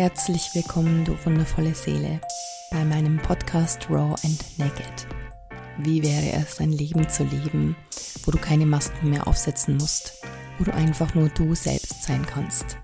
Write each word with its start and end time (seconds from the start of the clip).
Herzlich 0.00 0.54
willkommen, 0.54 1.04
du 1.04 1.14
wundervolle 1.26 1.74
Seele, 1.74 2.22
bei 2.70 2.82
meinem 2.86 3.18
Podcast 3.18 3.86
Raw 3.90 4.14
and 4.24 4.42
Naked. 4.56 5.06
Wie 5.76 6.02
wäre 6.02 6.42
es, 6.42 6.58
ein 6.58 6.72
Leben 6.72 7.06
zu 7.10 7.22
leben, 7.22 7.76
wo 8.24 8.30
du 8.30 8.38
keine 8.38 8.64
Masken 8.64 9.10
mehr 9.10 9.26
aufsetzen 9.26 9.76
musst, 9.76 10.14
wo 10.56 10.64
du 10.64 10.72
einfach 10.72 11.14
nur 11.14 11.28
du 11.28 11.54
selbst 11.54 12.04
sein 12.04 12.24
kannst? 12.24 12.78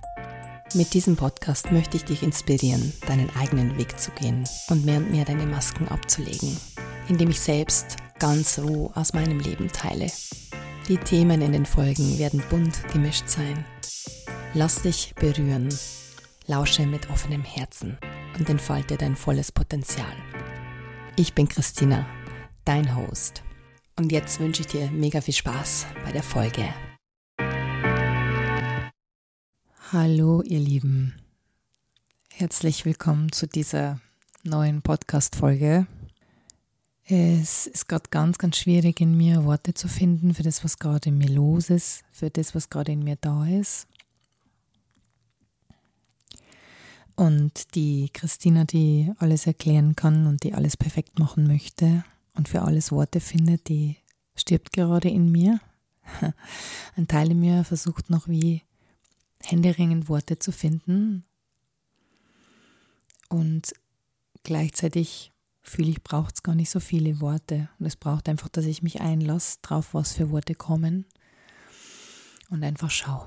Mit 0.75 0.93
diesem 0.93 1.17
Podcast 1.17 1.73
möchte 1.73 1.97
ich 1.97 2.05
dich 2.05 2.23
inspirieren, 2.23 2.93
deinen 3.07 3.35
eigenen 3.35 3.79
Weg 3.79 3.99
zu 3.99 4.11
gehen 4.11 4.45
und 4.69 4.85
mehr 4.85 4.99
und 4.99 5.11
mehr 5.11 5.25
deine 5.25 5.47
Masken 5.47 5.89
abzulegen, 5.89 6.55
indem 7.09 7.31
ich 7.31 7.41
selbst 7.41 7.97
ganz 8.19 8.59
roh 8.59 8.91
aus 8.95 9.15
meinem 9.15 9.41
Leben 9.41 9.73
teile. 9.73 10.09
Die 10.87 10.99
Themen 10.99 11.41
in 11.41 11.53
den 11.53 11.65
Folgen 11.65 12.19
werden 12.19 12.43
bunt 12.51 12.87
gemischt 12.93 13.31
sein. 13.31 13.65
Lass 14.53 14.83
dich 14.83 15.15
berühren 15.15 15.71
lausche 16.47 16.87
mit 16.87 17.11
offenem 17.11 17.43
Herzen 17.43 17.99
und 18.39 18.49
entfalte 18.49 18.97
dein 18.97 19.17
volles 19.17 19.51
Potenzial. 19.51 20.13
Ich 21.17 21.35
bin 21.35 21.49
Christina, 21.49 22.07
dein 22.65 22.95
Host. 22.95 23.43
Und 23.97 24.13
jetzt 24.13 24.39
wünsche 24.39 24.61
ich 24.61 24.69
dir 24.69 24.91
mega 24.91 25.21
viel 25.21 25.35
Spaß 25.35 25.87
bei 26.05 26.13
der 26.13 26.23
Folge. 26.23 26.69
Hallo 29.93 30.43
ihr 30.43 30.59
Lieben, 30.61 31.15
herzlich 32.33 32.85
willkommen 32.85 33.33
zu 33.33 33.47
dieser 33.47 34.01
neuen 34.43 34.83
Podcast-Folge. 34.83 35.87
Es 37.05 37.67
ist 37.69 37.89
gerade 37.89 38.11
ganz, 38.11 38.39
ganz 38.39 38.57
schwierig 38.59 39.01
in 39.01 39.17
mir 39.17 39.45
Worte 39.45 39.75
zu 39.75 39.89
finden 39.89 40.35
für 40.35 40.43
das, 40.43 40.65
was 40.65 40.79
gerade 40.79 41.09
in 41.09 41.19
mir 41.19 41.29
los 41.29 41.71
ist, 41.71 42.05
für 42.11 42.31
das, 42.31 42.55
was 42.55 42.69
gerade 42.69 42.93
in 42.93 43.05
mir 43.05 43.17
da 43.21 43.47
ist. 43.47 43.87
Und 47.17 47.75
die 47.75 48.11
Christina, 48.13 48.65
die 48.65 49.11
alles 49.19 49.47
erklären 49.47 49.97
kann 49.97 50.27
und 50.27 50.43
die 50.43 50.53
alles 50.53 50.77
perfekt 50.77 51.19
machen 51.19 51.47
möchte 51.47 52.05
und 52.35 52.49
für 52.49 52.63
alles 52.63 52.93
Worte 52.93 53.21
findet, 53.21 53.69
die 53.69 53.97
stirbt 54.35 54.75
gerade 54.75 55.09
in 55.09 55.33
mir. 55.33 55.61
Ein 56.97 57.09
Teil 57.09 57.31
in 57.31 57.41
mir 57.41 57.65
versucht 57.65 58.11
noch 58.11 58.29
wie 58.29 58.63
händeringend 59.43 60.11
Worte 60.11 60.39
zu 60.39 60.53
finden. 60.53 61.25
Und 63.31 63.75
gleichzeitig 64.43 65.33
fühle 65.63 65.89
ich, 65.89 66.03
braucht 66.03 66.35
es 66.37 66.43
gar 66.43 66.55
nicht 66.55 66.71
so 66.71 66.81
viele 66.81 67.21
Worte. 67.23 67.71
Und 67.79 67.87
es 67.87 67.97
braucht 67.97 68.29
einfach, 68.29 68.49
dass 68.49 68.67
ich 68.67 68.83
mich 68.83 69.01
einlasse 69.01 69.59
drauf, 69.63 69.95
was 69.95 70.13
für 70.13 70.31
Worte 70.31 70.55
kommen. 70.55 71.07
Und 72.51 72.63
einfach 72.63 72.91
schaue. 72.91 73.27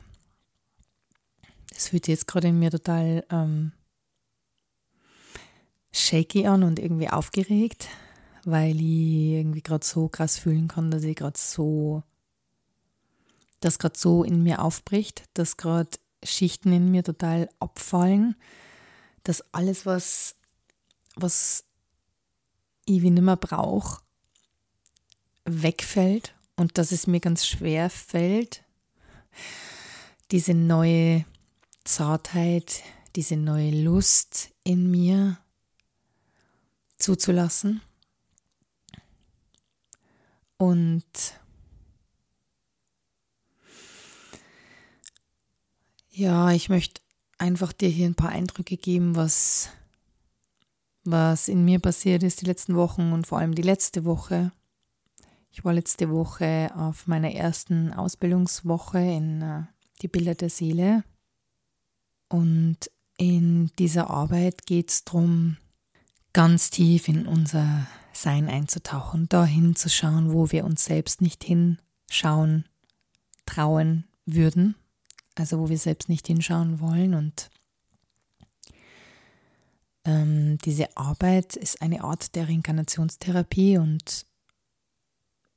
Es 1.75 1.89
fühlt 1.89 2.05
sich 2.05 2.13
jetzt 2.13 2.27
gerade 2.27 2.47
in 2.49 2.59
mir 2.59 2.71
total 2.71 3.25
ähm, 3.29 3.73
shaky 5.91 6.47
an 6.47 6.63
und 6.63 6.79
irgendwie 6.79 7.09
aufgeregt, 7.09 7.87
weil 8.45 8.75
ich 8.75 9.37
irgendwie 9.37 9.61
gerade 9.61 9.85
so 9.85 10.07
krass 10.07 10.37
fühlen 10.37 10.67
kann, 10.67 10.91
dass 10.91 11.03
ich 11.03 11.15
gerade 11.15 11.37
so, 11.37 12.03
dass 13.59 13.79
gerade 13.79 13.97
so 13.97 14.23
in 14.23 14.43
mir 14.43 14.61
aufbricht, 14.61 15.23
dass 15.33 15.57
gerade 15.57 15.89
Schichten 16.23 16.71
in 16.71 16.91
mir 16.91 17.03
total 17.03 17.49
abfallen, 17.59 18.35
dass 19.23 19.43
alles, 19.53 19.85
was, 19.85 20.35
was 21.15 21.65
ich 22.85 23.01
wie 23.01 23.11
nicht 23.11 23.23
mehr 23.23 23.37
brauche, 23.37 24.01
wegfällt 25.45 26.33
und 26.55 26.77
dass 26.77 26.91
es 26.91 27.07
mir 27.07 27.19
ganz 27.19 27.45
schwer 27.45 27.89
fällt, 27.89 28.63
diese 30.31 30.53
neue 30.53 31.25
Zartheit, 31.83 32.83
diese 33.15 33.35
neue 33.35 33.71
Lust 33.71 34.51
in 34.63 34.91
mir 34.91 35.39
zuzulassen. 36.99 37.81
Und 40.57 41.03
ja, 46.09 46.51
ich 46.51 46.69
möchte 46.69 47.01
einfach 47.37 47.71
dir 47.71 47.89
hier 47.89 48.05
ein 48.05 48.15
paar 48.15 48.29
Eindrücke 48.29 48.75
geben, 48.77 49.15
was, 49.15 49.69
was 51.05 51.47
in 51.47 51.63
mir 51.63 51.79
passiert 51.79 52.23
ist 52.23 52.41
die 52.41 52.45
letzten 52.45 52.75
Wochen 52.75 53.13
und 53.13 53.25
vor 53.25 53.39
allem 53.39 53.55
die 53.55 53.61
letzte 53.61 54.03
Woche. 54.03 54.51
Ich 55.51 55.63
war 55.65 55.73
letzte 55.73 56.09
Woche 56.09 56.71
auf 56.75 57.07
meiner 57.07 57.31
ersten 57.31 57.93
Ausbildungswoche 57.93 58.99
in 58.99 59.41
äh, 59.41 59.63
die 60.01 60.07
Bilder 60.07 60.35
der 60.35 60.49
Seele. 60.49 61.03
Und 62.27 62.91
in 63.17 63.71
dieser 63.79 64.09
Arbeit 64.09 64.65
geht 64.65 64.91
es 64.91 65.05
darum, 65.05 65.57
ganz 66.33 66.69
tief 66.69 67.07
in 67.07 67.25
unser 67.25 67.87
Sein 68.13 68.49
einzutauchen, 68.49 69.29
dahin 69.29 69.75
zu 69.75 69.89
schauen, 69.89 70.33
wo 70.33 70.51
wir 70.51 70.65
uns 70.65 70.85
selbst 70.85 71.21
nicht 71.21 71.43
hinschauen, 71.43 72.65
trauen 73.45 74.05
würden, 74.25 74.75
also 75.35 75.59
wo 75.59 75.69
wir 75.69 75.77
selbst 75.77 76.09
nicht 76.09 76.27
hinschauen 76.27 76.79
wollen. 76.79 77.13
Und 77.13 77.49
ähm, 80.05 80.57
diese 80.59 80.95
Arbeit 80.97 81.55
ist 81.55 81.81
eine 81.81 82.03
Art 82.03 82.35
der 82.35 82.47
Reinkarnationstherapie 82.47 83.77
und 83.77 84.25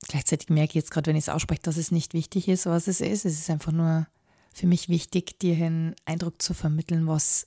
gleichzeitig 0.08 0.48
merke 0.48 0.70
ich 0.70 0.76
jetzt 0.76 0.90
gerade, 0.90 1.08
wenn 1.08 1.16
ich 1.16 1.24
es 1.24 1.28
ausspreche, 1.28 1.62
dass 1.62 1.76
es 1.76 1.90
nicht 1.90 2.14
wichtig 2.14 2.48
ist, 2.48 2.66
was 2.66 2.88
es 2.88 3.00
ist. 3.00 3.24
Es 3.24 3.38
ist 3.38 3.50
einfach 3.50 3.72
nur 3.72 4.06
für 4.52 4.66
mich 4.66 4.88
wichtig, 4.88 5.38
dir 5.38 5.56
einen 5.56 5.94
Eindruck 6.04 6.40
zu 6.42 6.54
vermitteln, 6.54 7.06
was 7.06 7.46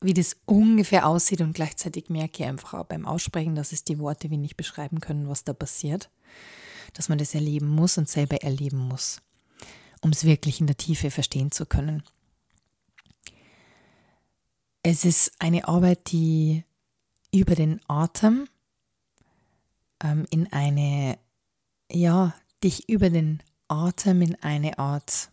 wie 0.00 0.14
das 0.14 0.36
ungefähr 0.46 1.06
aussieht 1.06 1.40
und 1.40 1.54
gleichzeitig 1.54 2.08
merke 2.08 2.42
ich 2.42 2.48
einfach 2.48 2.74
auch 2.74 2.86
beim 2.86 3.04
Aussprechen, 3.04 3.54
dass 3.54 3.72
es 3.72 3.82
die 3.84 3.98
Worte 3.98 4.30
wie 4.30 4.36
nicht 4.36 4.56
beschreiben 4.56 5.00
können, 5.00 5.28
was 5.28 5.44
da 5.44 5.52
passiert. 5.52 6.10
Dass 6.92 7.08
man 7.08 7.18
das 7.18 7.34
erleben 7.34 7.68
muss 7.68 7.98
und 7.98 8.08
selber 8.08 8.42
erleben 8.42 8.78
muss, 8.78 9.20
um 10.00 10.10
es 10.10 10.24
wirklich 10.24 10.60
in 10.60 10.66
der 10.66 10.76
Tiefe 10.76 11.10
verstehen 11.10 11.50
zu 11.50 11.66
können. 11.66 12.02
Es 14.82 15.04
ist 15.04 15.32
eine 15.38 15.66
Arbeit, 15.66 16.12
die 16.12 16.64
über 17.34 17.54
den 17.54 17.80
Atem 17.88 18.48
ähm, 20.02 20.24
in 20.30 20.50
eine, 20.52 21.18
ja, 21.90 22.34
dich 22.62 22.88
über 22.88 23.10
den 23.10 23.42
Atem 23.66 24.22
in 24.22 24.36
eine 24.36 24.78
Art 24.78 25.30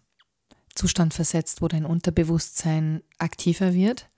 Zustand 0.73 1.13
versetzt, 1.13 1.61
wo 1.61 1.67
dein 1.67 1.85
Unterbewusstsein 1.85 3.01
aktiver 3.17 3.73
wird 3.73 4.09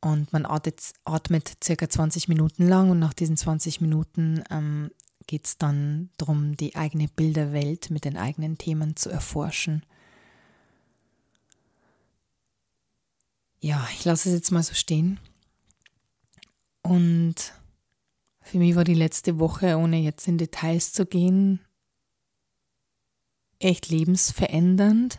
und 0.00 0.32
man 0.32 0.46
atmet, 0.46 0.92
atmet 1.04 1.56
circa 1.62 1.88
20 1.88 2.28
Minuten 2.28 2.68
lang 2.68 2.90
und 2.90 2.98
nach 2.98 3.14
diesen 3.14 3.36
20 3.36 3.80
Minuten 3.80 4.44
ähm, 4.50 4.90
geht 5.26 5.46
es 5.46 5.58
dann 5.58 6.10
darum, 6.16 6.56
die 6.56 6.76
eigene 6.76 7.08
Bilderwelt 7.08 7.90
mit 7.90 8.04
den 8.04 8.16
eigenen 8.16 8.58
Themen 8.58 8.96
zu 8.96 9.10
erforschen. 9.10 9.84
Ja, 13.60 13.86
ich 13.92 14.04
lasse 14.04 14.28
es 14.28 14.34
jetzt 14.36 14.50
mal 14.52 14.62
so 14.62 14.74
stehen. 14.74 15.18
Und 16.82 17.52
für 18.40 18.58
mich 18.58 18.76
war 18.76 18.84
die 18.84 18.94
letzte 18.94 19.38
Woche, 19.38 19.76
ohne 19.76 19.98
jetzt 19.98 20.28
in 20.28 20.38
Details 20.38 20.92
zu 20.92 21.04
gehen, 21.04 21.60
echt 23.58 23.88
lebensverändernd 23.88 25.18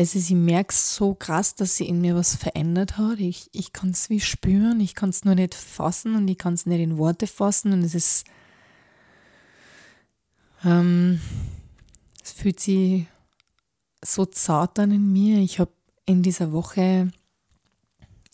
es 0.00 0.14
ist, 0.14 0.30
ich 0.30 0.36
merke 0.36 0.72
so 0.72 1.12
krass, 1.12 1.56
dass 1.56 1.76
sie 1.76 1.88
in 1.88 2.00
mir 2.00 2.14
was 2.14 2.36
verändert 2.36 2.98
hat. 2.98 3.18
Ich, 3.18 3.50
ich 3.52 3.72
kann 3.72 3.90
es 3.90 4.08
wie 4.08 4.20
spüren, 4.20 4.78
ich 4.78 4.94
kann 4.94 5.08
es 5.08 5.24
nur 5.24 5.34
nicht 5.34 5.54
fassen 5.54 6.14
und 6.14 6.28
ich 6.28 6.38
kann 6.38 6.54
es 6.54 6.66
nicht 6.66 6.78
in 6.78 6.98
Worte 6.98 7.26
fassen 7.26 7.72
und 7.72 7.82
es 7.82 7.96
ist, 7.96 8.24
ähm, 10.64 11.20
es 12.22 12.30
fühlt 12.30 12.60
sich 12.60 13.06
so 14.04 14.24
zart 14.24 14.78
an 14.78 14.92
in 14.92 15.12
mir. 15.12 15.40
Ich 15.40 15.58
habe 15.58 15.72
in 16.06 16.22
dieser 16.22 16.52
Woche 16.52 17.10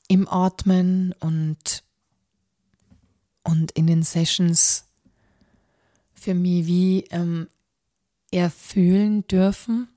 im 0.08 0.28
Atmen 0.28 1.14
und, 1.20 1.82
und 3.42 3.70
in 3.70 3.86
den 3.86 4.02
Sessions 4.02 4.84
für 6.12 6.34
mich 6.34 6.66
wie 6.66 7.04
ähm, 7.10 7.48
erfühlen 8.30 9.26
dürfen, 9.28 9.88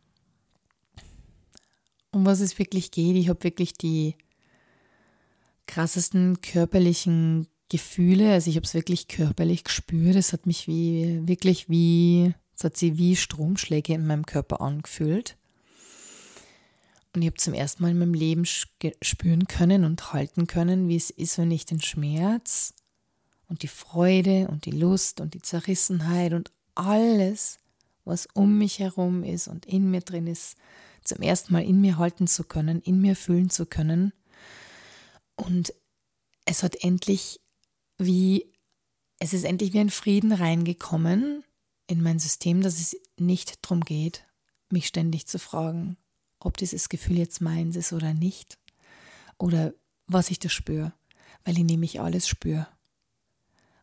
um 2.11 2.25
was 2.25 2.39
es 2.39 2.57
wirklich 2.59 2.91
geht. 2.91 3.15
Ich 3.15 3.29
habe 3.29 3.43
wirklich 3.43 3.73
die 3.73 4.15
krassesten 5.65 6.41
körperlichen 6.41 7.47
Gefühle. 7.69 8.31
Also 8.33 8.49
ich 8.49 8.55
habe 8.55 8.65
es 8.65 8.73
wirklich 8.73 9.07
körperlich 9.07 9.63
gespürt. 9.63 10.15
Es 10.15 10.33
hat 10.33 10.45
mich 10.45 10.67
wie 10.67 11.27
wirklich 11.27 11.69
wie, 11.69 12.33
es 12.55 12.63
hat 12.63 12.77
sich 12.77 12.97
wie 12.97 13.15
Stromschläge 13.15 13.93
in 13.93 14.07
meinem 14.07 14.25
Körper 14.25 14.61
angefühlt. 14.61 15.37
Und 17.13 17.21
ich 17.21 17.27
habe 17.27 17.37
zum 17.37 17.53
ersten 17.53 17.83
Mal 17.83 17.91
in 17.91 17.99
meinem 17.99 18.13
Leben 18.13 18.45
spüren 18.45 19.47
können 19.47 19.83
und 19.83 20.13
halten 20.13 20.45
können, 20.45 20.87
wie 20.87 20.95
es 20.95 21.09
ist, 21.09 21.37
wenn 21.37 21.51
ich 21.51 21.65
den 21.65 21.81
Schmerz 21.81 22.73
und 23.49 23.63
die 23.63 23.67
Freude 23.67 24.47
und 24.49 24.65
die 24.65 24.71
Lust 24.71 25.19
und 25.19 25.33
die 25.33 25.41
Zerrissenheit 25.41 26.33
und 26.33 26.51
alles, 26.75 27.59
was 28.05 28.27
um 28.33 28.57
mich 28.57 28.79
herum 28.79 29.23
ist 29.23 29.47
und 29.47 29.65
in 29.65 29.89
mir 29.89 30.01
drin 30.01 30.27
ist, 30.27 30.57
zum 31.07 31.21
ersten 31.21 31.53
Mal 31.53 31.63
in 31.63 31.81
mir 31.81 31.97
halten 31.97 32.27
zu 32.27 32.43
können, 32.43 32.81
in 32.81 33.01
mir 33.01 33.15
fühlen 33.15 33.49
zu 33.49 33.65
können. 33.65 34.13
Und 35.35 35.73
es 36.45 36.63
hat 36.63 36.83
endlich 36.83 37.39
wie, 37.97 38.51
es 39.19 39.33
ist 39.33 39.43
endlich 39.43 39.73
wie 39.73 39.79
ein 39.79 39.89
Frieden 39.89 40.31
reingekommen 40.31 41.43
in 41.87 42.01
mein 42.01 42.19
System, 42.19 42.61
dass 42.61 42.79
es 42.79 42.97
nicht 43.17 43.63
darum 43.63 43.81
geht, 43.81 44.25
mich 44.69 44.87
ständig 44.87 45.27
zu 45.27 45.39
fragen, 45.39 45.97
ob 46.39 46.57
dieses 46.57 46.89
Gefühl 46.89 47.17
jetzt 47.17 47.41
meins 47.41 47.75
ist 47.75 47.93
oder 47.93 48.13
nicht. 48.13 48.59
Oder 49.37 49.73
was 50.07 50.29
ich 50.31 50.39
da 50.39 50.49
spüre, 50.49 50.93
weil 51.45 51.57
ich 51.57 51.63
nämlich 51.63 52.01
alles 52.01 52.27
spüre. 52.27 52.67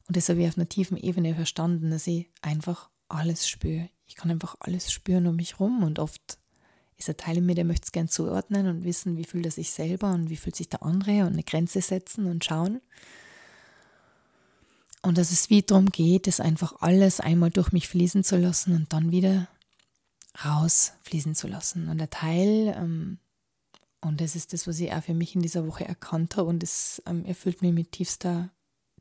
Und 0.07 0.17
das 0.17 0.29
habe 0.29 0.43
ich 0.43 0.49
auf 0.49 0.59
einer 0.59 0.69
tiefen 0.69 0.97
Ebene 0.97 1.35
verstanden, 1.35 1.91
dass 1.91 2.07
ich 2.07 2.29
einfach 2.43 2.91
alles 3.09 3.49
spüre. 3.49 3.89
Ich 4.07 4.17
kann 4.17 4.31
einfach 4.31 4.57
alles 4.61 4.93
spüren 4.93 5.27
um 5.27 5.37
mich 5.37 5.61
rum 5.61 5.83
und 5.83 5.99
oft 5.99 6.39
ist 6.97 7.09
ein 7.09 7.17
Teil 7.17 7.39
in 7.39 7.47
mir, 7.47 7.55
der 7.55 7.65
möchte 7.65 7.87
es 7.87 7.93
gern 7.93 8.09
zuordnen 8.09 8.67
und 8.67 8.85
wissen, 8.85 9.17
wie 9.17 9.25
fühlt 9.25 9.47
er 9.47 9.51
sich 9.51 9.71
selber 9.71 10.13
und 10.13 10.31
wie 10.31 10.37
fühlt 10.37 10.57
sich 10.57 10.69
der 10.69 10.83
andere 10.83 11.23
und 11.23 11.33
eine 11.33 11.43
Grenze 11.43 11.81
setzen 11.81 12.27
und 12.27 12.45
schauen. 12.45 12.81
Und 15.03 15.19
dass 15.19 15.33
es 15.33 15.51
wie 15.51 15.63
darum 15.63 15.91
geht, 15.91 16.27
es 16.27 16.41
einfach 16.41 16.81
alles 16.81 17.21
einmal 17.21 17.51
durch 17.51 17.73
mich 17.73 17.89
fließen 17.89 18.25
zu 18.25 18.37
lassen 18.37 18.75
und 18.75 18.93
dann 18.93 19.11
wieder 19.11 19.49
rausfließen 20.43 21.35
zu 21.35 21.47
lassen. 21.47 21.89
Und 21.89 21.99
der 21.99 22.11
Teil, 22.11 22.75
ähm, 22.77 23.19
und 24.01 24.21
das 24.21 24.35
ist 24.35 24.53
das, 24.53 24.67
was 24.67 24.81
ich 24.81 24.93
auch 24.93 25.03
für 25.03 25.15
mich 25.15 25.35
in 25.35 25.43
dieser 25.43 25.67
Woche 25.67 25.85
erkannt 25.85 26.37
habe, 26.37 26.49
und 26.49 26.63
es 26.63 27.03
ähm, 27.07 27.25
erfüllt 27.25 27.61
mich 27.61 27.73
mit 27.73 27.93
tiefster 27.93 28.51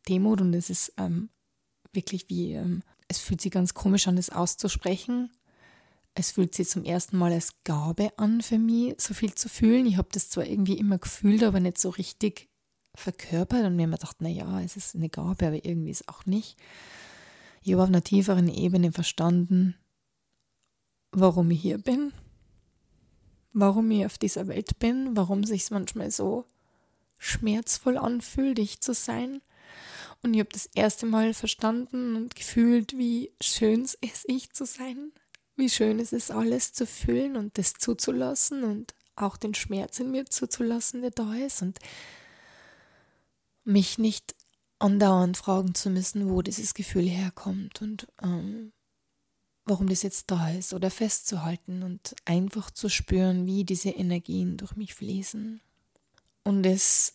Demut 0.10 0.42
und 0.42 0.54
es 0.54 0.70
ist 0.70 0.94
ähm, 0.98 1.30
wirklich 1.94 2.28
wie, 2.30 2.54
ähm, 2.54 2.84
es 3.08 3.20
fühlt 3.20 3.42
sich 3.42 3.52
ganz 3.52 3.74
komisch 3.74 4.08
an, 4.08 4.16
das 4.16 4.30
auszusprechen. 4.30 5.32
Es 6.16 6.32
fühlt 6.32 6.54
sich 6.54 6.70
zum 6.70 6.84
ersten 6.84 7.18
Mal 7.18 7.32
als 7.32 7.64
Gabe 7.64 8.12
an 8.18 8.42
für 8.42 8.60
mich, 8.60 8.96
so 9.00 9.14
viel 9.14 9.34
zu 9.34 9.50
fühlen. 9.50 9.86
Ich 9.88 9.98
habe 9.98 10.10
das 10.12 10.30
zwar 10.30 10.46
irgendwie 10.46 10.78
immer 10.78 11.00
gefühlt, 11.00 11.44
aber 11.44 11.60
nicht 11.60 11.80
so 11.80 11.90
richtig 11.90 12.50
verkörpert 12.96 13.66
und 13.66 13.76
mir 13.76 13.86
immer 13.86 13.98
gedacht, 13.98 14.22
naja, 14.22 14.62
es 14.62 14.78
ist 14.78 14.96
eine 14.96 15.10
Gabe, 15.10 15.48
aber 15.48 15.66
irgendwie 15.66 15.90
ist 15.90 16.02
es 16.02 16.08
auch 16.08 16.26
nicht. 16.26 16.58
Ich 17.64 17.74
habe 17.74 17.84
auf 17.84 17.90
einer 17.90 18.04
tieferen 18.04 18.48
Ebene 18.48 18.92
verstanden, 18.92 19.76
warum 21.12 21.50
ich 21.50 21.62
hier 21.62 21.80
bin, 21.80 22.14
warum 23.52 23.90
ich 23.90 24.06
auf 24.06 24.18
dieser 24.18 24.48
Welt 24.48 24.78
bin, 24.80 25.16
warum 25.16 25.44
sich 25.44 25.72
manchmal 25.72 26.12
so 26.12 26.46
schmerzvoll 27.18 27.98
anfühlt, 27.98 28.60
ich 28.60 28.82
zu 28.82 28.94
sein. 28.94 29.42
Und 30.22 30.34
ich 30.34 30.40
habe 30.42 30.50
das 30.52 30.68
erste 30.68 31.06
Mal 31.06 31.34
verstanden 31.34 32.16
und 32.16 32.36
gefühlt, 32.36 32.98
wie 32.98 33.32
schön 33.42 33.82
es 33.82 33.96
ist, 33.96 34.26
ich 34.28 34.52
zu 34.52 34.66
sein, 34.66 35.12
wie 35.56 35.70
schön 35.70 36.00
es 36.00 36.14
ist, 36.14 36.32
alles 36.32 36.74
zu 36.74 36.86
fühlen 36.86 37.36
und 37.36 37.58
das 37.58 37.74
zuzulassen 37.74 38.64
und 38.64 38.94
auch 39.16 39.38
den 39.38 39.54
Schmerz 39.54 40.00
in 40.00 40.12
mir 40.12 40.26
zuzulassen, 40.26 41.02
der 41.02 41.12
da 41.12 41.34
ist 41.36 41.62
und 41.62 41.80
mich 43.64 43.98
nicht 43.98 44.36
andauernd 44.80 45.38
fragen 45.38 45.76
zu 45.76 45.90
müssen, 45.90 46.30
wo 46.30 46.42
dieses 46.42 46.74
Gefühl 46.74 47.08
herkommt 47.08 47.82
und 47.82 48.08
ähm, 48.22 48.74
warum 49.66 49.88
das 49.88 50.04
jetzt 50.04 50.30
da 50.30 50.50
ist 50.50 50.74
oder 50.74 50.92
festzuhalten 50.92 51.84
und 51.84 52.16
einfach 52.26 52.70
zu 52.72 52.90
spüren, 52.90 53.46
wie 53.46 53.64
diese 53.64 53.92
Energien 53.92 54.58
durch 54.58 54.76
mich 54.76 54.94
fließen. 54.94 55.62
Und 56.44 56.66
es 56.66 57.14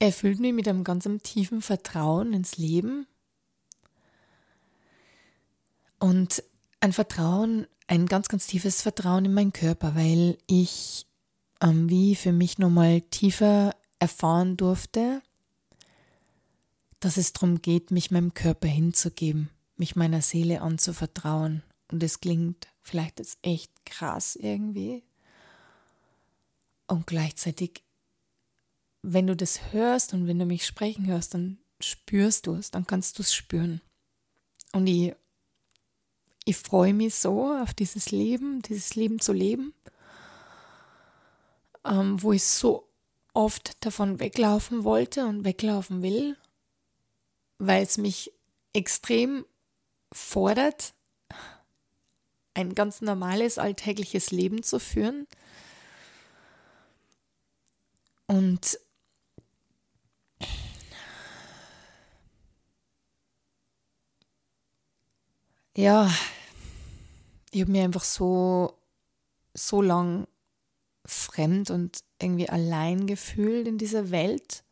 erfüllt 0.00 0.40
mich 0.40 0.52
mit 0.52 0.66
einem 0.66 0.82
ganz 0.82 1.08
tiefen 1.22 1.62
Vertrauen 1.62 2.32
ins 2.32 2.56
Leben 2.56 3.06
und 6.00 6.42
ein 6.80 6.92
Vertrauen, 6.92 7.66
ein 7.86 8.06
ganz, 8.06 8.28
ganz 8.28 8.46
tiefes 8.46 8.82
Vertrauen 8.82 9.24
in 9.24 9.34
meinen 9.34 9.52
Körper, 9.52 9.94
weil 9.94 10.38
ich 10.46 11.06
ähm, 11.60 11.88
wie 11.88 12.14
für 12.14 12.32
mich 12.32 12.58
nochmal 12.58 13.00
tiefer 13.00 13.74
erfahren 13.98 14.56
durfte, 14.56 15.22
dass 17.00 17.16
es 17.16 17.32
darum 17.32 17.62
geht, 17.62 17.90
mich 17.90 18.10
meinem 18.10 18.34
Körper 18.34 18.68
hinzugeben, 18.68 19.50
mich 19.76 19.96
meiner 19.96 20.22
Seele 20.22 20.60
anzuvertrauen. 20.60 21.62
Und 21.90 22.02
es 22.02 22.20
klingt 22.20 22.68
vielleicht 22.82 23.18
jetzt 23.18 23.38
echt 23.42 23.72
krass 23.84 24.36
irgendwie. 24.36 25.04
Und 26.86 27.06
gleichzeitig, 27.06 27.82
wenn 29.02 29.26
du 29.26 29.36
das 29.36 29.72
hörst 29.72 30.12
und 30.12 30.26
wenn 30.26 30.38
du 30.38 30.46
mich 30.46 30.66
sprechen 30.66 31.06
hörst, 31.06 31.34
dann 31.34 31.58
spürst 31.80 32.46
du 32.46 32.54
es, 32.54 32.70
dann 32.70 32.86
kannst 32.86 33.18
du 33.18 33.22
es 33.22 33.34
spüren. 33.34 33.80
Und 34.72 34.86
ich, 34.86 35.14
ich 36.44 36.56
freue 36.56 36.94
mich 36.94 37.14
so 37.14 37.52
auf 37.52 37.74
dieses 37.74 38.10
Leben, 38.10 38.62
dieses 38.62 38.94
Leben 38.94 39.20
zu 39.20 39.32
leben, 39.32 39.74
ähm, 41.84 42.22
wo 42.22 42.32
ich 42.32 42.44
so 42.44 42.88
oft 43.34 43.84
davon 43.84 44.18
weglaufen 44.18 44.84
wollte 44.84 45.26
und 45.26 45.44
weglaufen 45.44 46.02
will, 46.02 46.36
weil 47.58 47.82
es 47.82 47.98
mich 47.98 48.32
extrem 48.72 49.44
fordert, 50.12 50.94
ein 52.54 52.74
ganz 52.74 53.00
normales 53.00 53.58
alltägliches 53.58 54.30
Leben 54.32 54.62
zu 54.62 54.80
führen. 54.80 55.26
Und 58.26 58.78
ja, 65.78 66.12
ich 67.52 67.60
habe 67.60 67.70
mir 67.70 67.84
einfach 67.84 68.02
so, 68.02 68.76
so 69.54 69.80
lang 69.80 70.26
fremd 71.06 71.70
und 71.70 72.00
irgendwie 72.20 72.48
allein 72.48 73.06
gefühlt 73.06 73.68
in 73.68 73.78
dieser 73.78 74.10
Welt. 74.10 74.64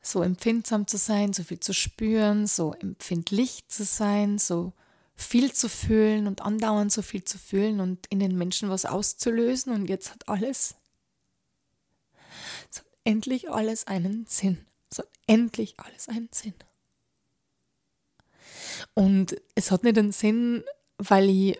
So 0.00 0.22
empfindsam 0.22 0.86
zu 0.86 0.98
sein, 0.98 1.32
so 1.32 1.42
viel 1.42 1.58
zu 1.58 1.74
spüren, 1.74 2.46
so 2.46 2.74
empfindlich 2.74 3.66
zu 3.66 3.84
sein, 3.84 4.38
so 4.38 4.72
viel 5.16 5.52
zu 5.52 5.68
fühlen 5.68 6.28
und 6.28 6.42
andauernd 6.42 6.92
so 6.92 7.02
viel 7.02 7.24
zu 7.24 7.36
fühlen 7.36 7.80
und 7.80 8.06
in 8.06 8.20
den 8.20 8.38
Menschen 8.38 8.70
was 8.70 8.86
auszulösen 8.86 9.72
und 9.72 9.88
jetzt 9.88 10.12
hat 10.12 10.28
alles, 10.28 10.76
es 12.70 12.78
hat 12.78 12.86
endlich 13.02 13.50
alles 13.50 13.88
einen 13.88 14.26
Sinn. 14.28 14.64
Es 14.90 14.98
hat 15.00 15.08
endlich 15.26 15.74
alles 15.80 16.08
einen 16.08 16.28
Sinn. 16.30 16.54
Und 18.94 19.36
es 19.54 19.70
hat 19.70 19.84
nicht 19.84 19.98
einen 19.98 20.12
Sinn, 20.12 20.64
weil 20.98 21.28
ich 21.28 21.58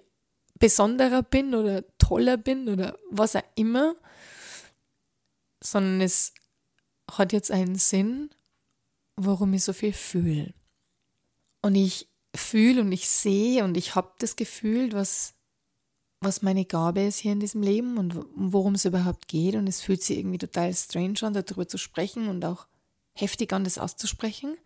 besonderer 0.58 1.22
bin 1.22 1.54
oder 1.54 1.84
toller 1.98 2.36
bin 2.36 2.68
oder 2.68 2.96
was 3.10 3.34
auch 3.34 3.42
immer, 3.56 3.96
sondern 5.62 6.00
es 6.00 6.34
hat 7.10 7.32
jetzt 7.32 7.50
einen 7.50 7.76
Sinn, 7.76 8.30
warum 9.16 9.52
ich 9.54 9.64
so 9.64 9.72
viel 9.72 9.92
fühle. 9.92 10.54
Und 11.62 11.74
ich 11.74 12.08
fühle 12.34 12.80
und 12.82 12.92
ich 12.92 13.08
sehe 13.08 13.64
und 13.64 13.76
ich 13.76 13.94
habe 13.94 14.12
das 14.18 14.36
Gefühl, 14.36 14.92
was, 14.92 15.34
was 16.20 16.42
meine 16.42 16.64
Gabe 16.64 17.02
ist 17.02 17.18
hier 17.18 17.32
in 17.32 17.40
diesem 17.40 17.62
Leben 17.62 17.98
und 17.98 18.24
worum 18.34 18.74
es 18.74 18.84
überhaupt 18.84 19.28
geht. 19.28 19.54
Und 19.54 19.66
es 19.66 19.80
fühlt 19.80 20.02
sich 20.02 20.18
irgendwie 20.18 20.38
total 20.38 20.72
strange 20.74 21.22
an, 21.22 21.34
darüber 21.34 21.68
zu 21.68 21.78
sprechen 21.78 22.28
und 22.28 22.44
auch 22.44 22.66
heftig 23.14 23.52
an, 23.52 23.64
das 23.64 23.78
auszusprechen. 23.78 24.56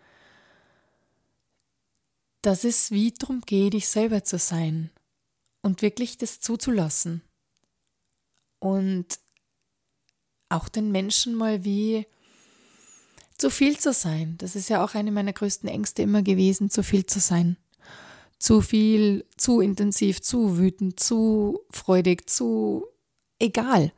Dass 2.47 2.62
es 2.62 2.93
wie 2.93 3.11
darum 3.11 3.41
geht, 3.41 3.75
ich 3.75 3.88
selber 3.88 4.23
zu 4.23 4.38
sein 4.38 4.91
und 5.62 5.83
wirklich 5.83 6.17
das 6.17 6.38
zuzulassen. 6.38 7.23
Und 8.61 9.19
auch 10.49 10.69
den 10.69 10.93
Menschen 10.93 11.35
mal 11.35 11.65
wie 11.65 12.07
zu 13.37 13.50
viel 13.50 13.81
zu 13.81 13.93
sein. 13.93 14.37
Das 14.38 14.55
ist 14.55 14.69
ja 14.69 14.85
auch 14.85 14.95
eine 14.95 15.11
meiner 15.11 15.33
größten 15.33 15.69
Ängste 15.69 16.03
immer 16.03 16.23
gewesen, 16.23 16.71
zu 16.71 16.85
viel 16.85 17.05
zu 17.05 17.19
sein. 17.19 17.57
Zu 18.38 18.61
viel, 18.61 19.26
zu 19.37 19.61
intensiv, 19.61 20.23
zu 20.23 20.57
wütend, 20.57 21.00
zu 21.00 21.59
freudig, 21.71 22.31
zu 22.31 22.87
egal. 23.41 23.93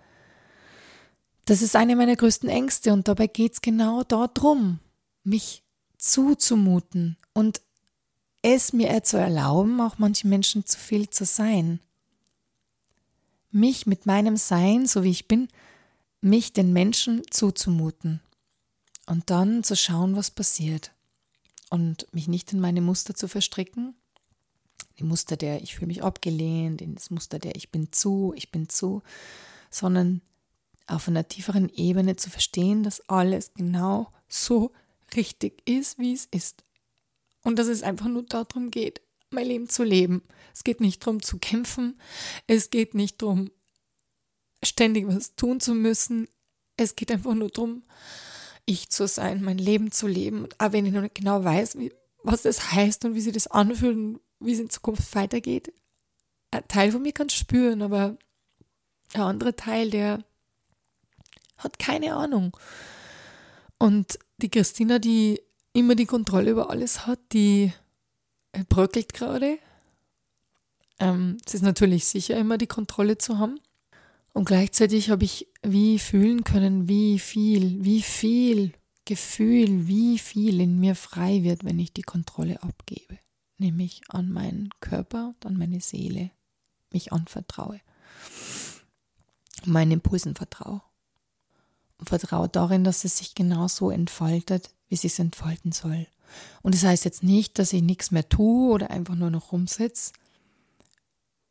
Das 1.44 1.60
ist 1.60 1.76
eine 1.76 1.96
meiner 1.96 2.16
größten 2.16 2.48
Ängste 2.48 2.94
und 2.94 3.08
dabei 3.08 3.26
geht 3.26 3.52
es 3.52 3.60
genau 3.60 4.04
darum, 4.04 4.78
mich 5.22 5.64
zuzumuten 5.98 7.18
und 7.34 7.60
es 8.42 8.72
mir 8.72 9.02
zu 9.02 9.16
erlauben, 9.16 9.80
auch 9.80 9.98
manchen 9.98 10.30
Menschen 10.30 10.64
zu 10.64 10.78
viel 10.78 11.10
zu 11.10 11.24
sein. 11.24 11.80
Mich 13.50 13.86
mit 13.86 14.06
meinem 14.06 14.36
Sein, 14.36 14.86
so 14.86 15.02
wie 15.02 15.10
ich 15.10 15.26
bin, 15.28 15.48
mich 16.20 16.52
den 16.52 16.72
Menschen 16.72 17.22
zuzumuten 17.30 18.20
und 19.06 19.30
dann 19.30 19.64
zu 19.64 19.76
schauen, 19.76 20.16
was 20.16 20.30
passiert 20.30 20.92
und 21.70 22.06
mich 22.12 22.28
nicht 22.28 22.52
in 22.52 22.60
meine 22.60 22.80
Muster 22.80 23.14
zu 23.14 23.28
verstricken, 23.28 23.94
die 24.98 25.04
Muster 25.04 25.36
der 25.36 25.62
ich 25.62 25.76
fühle 25.76 25.86
mich 25.86 26.02
abgelehnt, 26.02 26.82
das 26.94 27.10
Muster 27.10 27.38
der 27.38 27.54
ich 27.56 27.70
bin 27.70 27.92
zu, 27.92 28.32
ich 28.36 28.50
bin 28.50 28.68
zu, 28.68 29.02
sondern 29.70 30.20
auf 30.86 31.08
einer 31.08 31.28
tieferen 31.28 31.68
Ebene 31.68 32.16
zu 32.16 32.30
verstehen, 32.30 32.82
dass 32.82 33.08
alles 33.08 33.52
genau 33.54 34.10
so 34.28 34.72
richtig 35.14 35.62
ist, 35.68 35.98
wie 35.98 36.14
es 36.14 36.26
ist. 36.26 36.64
Und 37.44 37.58
dass 37.58 37.68
es 37.68 37.82
einfach 37.82 38.08
nur 38.08 38.24
darum 38.24 38.70
geht, 38.70 39.00
mein 39.30 39.46
Leben 39.46 39.68
zu 39.68 39.84
leben. 39.84 40.22
Es 40.54 40.64
geht 40.64 40.80
nicht 40.80 41.02
darum 41.02 41.22
zu 41.22 41.38
kämpfen, 41.38 42.00
es 42.46 42.70
geht 42.70 42.94
nicht 42.94 43.22
darum, 43.22 43.50
ständig 44.62 45.06
was 45.06 45.34
tun 45.36 45.60
zu 45.60 45.74
müssen. 45.74 46.28
Es 46.76 46.96
geht 46.96 47.12
einfach 47.12 47.34
nur 47.34 47.50
darum, 47.50 47.84
ich 48.64 48.90
zu 48.90 49.06
sein, 49.06 49.42
mein 49.42 49.58
Leben 49.58 49.92
zu 49.92 50.06
leben. 50.06 50.44
Und 50.44 50.60
auch 50.60 50.72
wenn 50.72 50.86
ich 50.86 50.92
noch 50.92 51.02
nicht 51.02 51.14
genau 51.14 51.42
weiß, 51.44 51.78
wie, 51.78 51.92
was 52.22 52.42
das 52.42 52.72
heißt 52.72 53.04
und 53.04 53.14
wie 53.14 53.20
sich 53.20 53.32
das 53.32 53.46
anfühlt 53.46 53.96
und 53.96 54.20
wie 54.40 54.52
es 54.52 54.60
in 54.60 54.70
Zukunft 54.70 55.14
weitergeht, 55.14 55.72
ein 56.50 56.66
Teil 56.68 56.92
von 56.92 57.02
mir 57.02 57.12
kann 57.12 57.30
spüren, 57.30 57.82
aber 57.82 58.16
ein 59.14 59.20
anderer 59.20 59.56
Teil, 59.56 59.90
der 59.90 60.24
hat 61.56 61.78
keine 61.78 62.14
Ahnung. 62.14 62.56
Und 63.78 64.18
die 64.38 64.50
Christina, 64.50 64.98
die 64.98 65.40
immer 65.78 65.94
die 65.94 66.06
Kontrolle 66.06 66.50
über 66.50 66.70
alles 66.70 67.06
hat, 67.06 67.20
die 67.32 67.72
bröckelt 68.68 69.12
gerade. 69.14 69.58
Ähm, 70.98 71.38
es 71.46 71.54
ist 71.54 71.62
natürlich 71.62 72.06
sicher 72.06 72.36
immer 72.36 72.58
die 72.58 72.66
Kontrolle 72.66 73.18
zu 73.18 73.38
haben. 73.38 73.60
Und 74.32 74.44
gleichzeitig 74.44 75.10
habe 75.10 75.24
ich 75.24 75.48
wie 75.62 75.98
fühlen 75.98 76.44
können, 76.44 76.88
wie 76.88 77.18
viel, 77.18 77.82
wie 77.84 78.02
viel 78.02 78.72
Gefühl, 79.04 79.88
wie 79.88 80.18
viel 80.18 80.60
in 80.60 80.78
mir 80.78 80.94
frei 80.94 81.42
wird, 81.42 81.64
wenn 81.64 81.78
ich 81.78 81.92
die 81.92 82.02
Kontrolle 82.02 82.62
abgebe. 82.62 83.18
Nämlich 83.56 84.02
an 84.08 84.30
meinen 84.30 84.70
Körper 84.80 85.28
und 85.28 85.46
an 85.46 85.56
meine 85.56 85.80
Seele. 85.80 86.30
Mich 86.92 87.12
anvertraue. 87.12 87.80
Meinen 89.64 89.92
Impulsen 89.92 90.34
vertraue. 90.34 90.82
Und 91.98 92.08
vertraue 92.08 92.48
darin, 92.48 92.84
dass 92.84 93.04
es 93.04 93.18
sich 93.18 93.34
genauso 93.34 93.90
entfaltet, 93.90 94.70
wie 94.88 94.94
es 94.94 95.02
sich 95.02 95.18
entfalten 95.18 95.72
soll. 95.72 96.06
Und 96.62 96.74
das 96.74 96.84
heißt 96.84 97.04
jetzt 97.04 97.22
nicht, 97.22 97.58
dass 97.58 97.72
ich 97.72 97.82
nichts 97.82 98.10
mehr 98.10 98.28
tue 98.28 98.72
oder 98.72 98.90
einfach 98.90 99.14
nur 99.14 99.30
noch 99.30 99.52
rumsitze. 99.52 100.12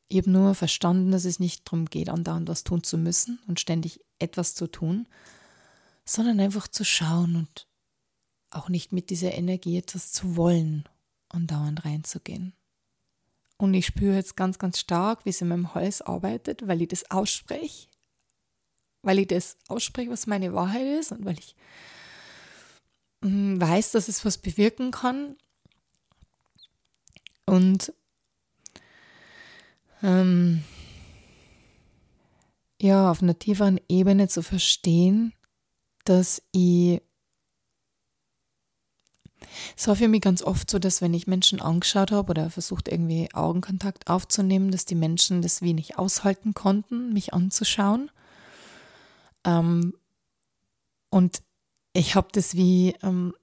Ich 0.10 0.18
habe 0.18 0.30
nur 0.30 0.56
verstanden, 0.56 1.12
dass 1.12 1.26
es 1.26 1.40
nicht 1.40 1.68
darum 1.68 1.86
geht, 1.86 2.10
andauernd 2.10 2.48
was 2.48 2.64
tun 2.64 2.84
zu 2.84 2.98
müssen 2.98 3.40
und 3.48 3.60
ständig 3.60 4.00
etwas 4.20 4.56
zu 4.56 4.68
tun, 4.68 5.08
sondern 6.06 6.40
einfach 6.40 6.68
zu 6.70 6.86
schauen 6.86 7.36
und 7.36 7.68
auch 8.50 8.70
nicht 8.70 8.94
mit 8.94 9.10
dieser 9.10 9.34
Energie 9.34 9.78
etwas 9.78 10.14
zu 10.14 10.38
wollen, 10.38 10.88
andauernd 11.28 11.84
reinzugehen. 11.84 12.54
Und 13.58 13.74
ich 13.74 13.88
spüre 13.88 14.16
jetzt 14.16 14.38
ganz, 14.38 14.60
ganz 14.60 14.80
stark, 14.80 15.26
wie 15.26 15.32
es 15.32 15.42
in 15.42 15.50
meinem 15.50 15.74
Hals 15.74 16.02
arbeitet, 16.02 16.68
weil 16.68 16.82
ich 16.82 16.88
das 16.88 17.10
ausspreche, 17.12 17.88
weil 19.08 19.20
ich 19.20 19.28
das 19.28 19.58
ausspreche, 19.70 20.10
was 20.10 20.28
meine 20.28 20.54
Wahrheit 20.54 20.86
ist 21.00 21.14
und 21.14 21.24
weil 21.24 21.40
ich 21.40 21.56
hm, 23.24 23.60
weiß, 23.60 23.92
dass 23.92 24.10
es 24.10 24.26
was 24.26 24.38
bewirken 24.38 24.92
kann. 24.92 25.38
Und 27.46 27.94
ähm, 30.04 30.66
ja, 32.82 33.10
auf 33.10 33.24
einer 33.24 33.40
tieferen 33.40 33.80
Ebene 33.88 34.28
zu 34.28 34.44
verstehen, 34.44 35.32
dass 36.04 36.42
ich 36.52 37.02
es 39.78 39.88
war 39.88 39.96
für 39.96 40.10
mich 40.10 40.22
ganz 40.22 40.42
oft 40.42 40.70
so, 40.70 40.80
dass 40.80 41.02
wenn 41.02 41.14
ich 41.14 41.28
Menschen 41.28 41.62
angeschaut 41.62 42.12
habe 42.12 42.32
oder 42.32 42.50
versucht 42.50 42.90
irgendwie 42.90 43.30
Augenkontakt 43.34 44.10
aufzunehmen, 44.10 44.72
dass 44.72 44.84
die 44.84 44.96
Menschen 44.96 45.42
das 45.42 45.62
wenig 45.62 45.98
aushalten 45.98 46.54
konnten, 46.54 47.14
mich 47.14 47.34
anzuschauen. 47.34 48.12
Ähm, 49.48 49.94
und 51.10 51.42
ich 51.94 52.16
habe 52.16 52.28
das 52.32 52.56
wie 52.56 52.96
ähm, 53.02 53.34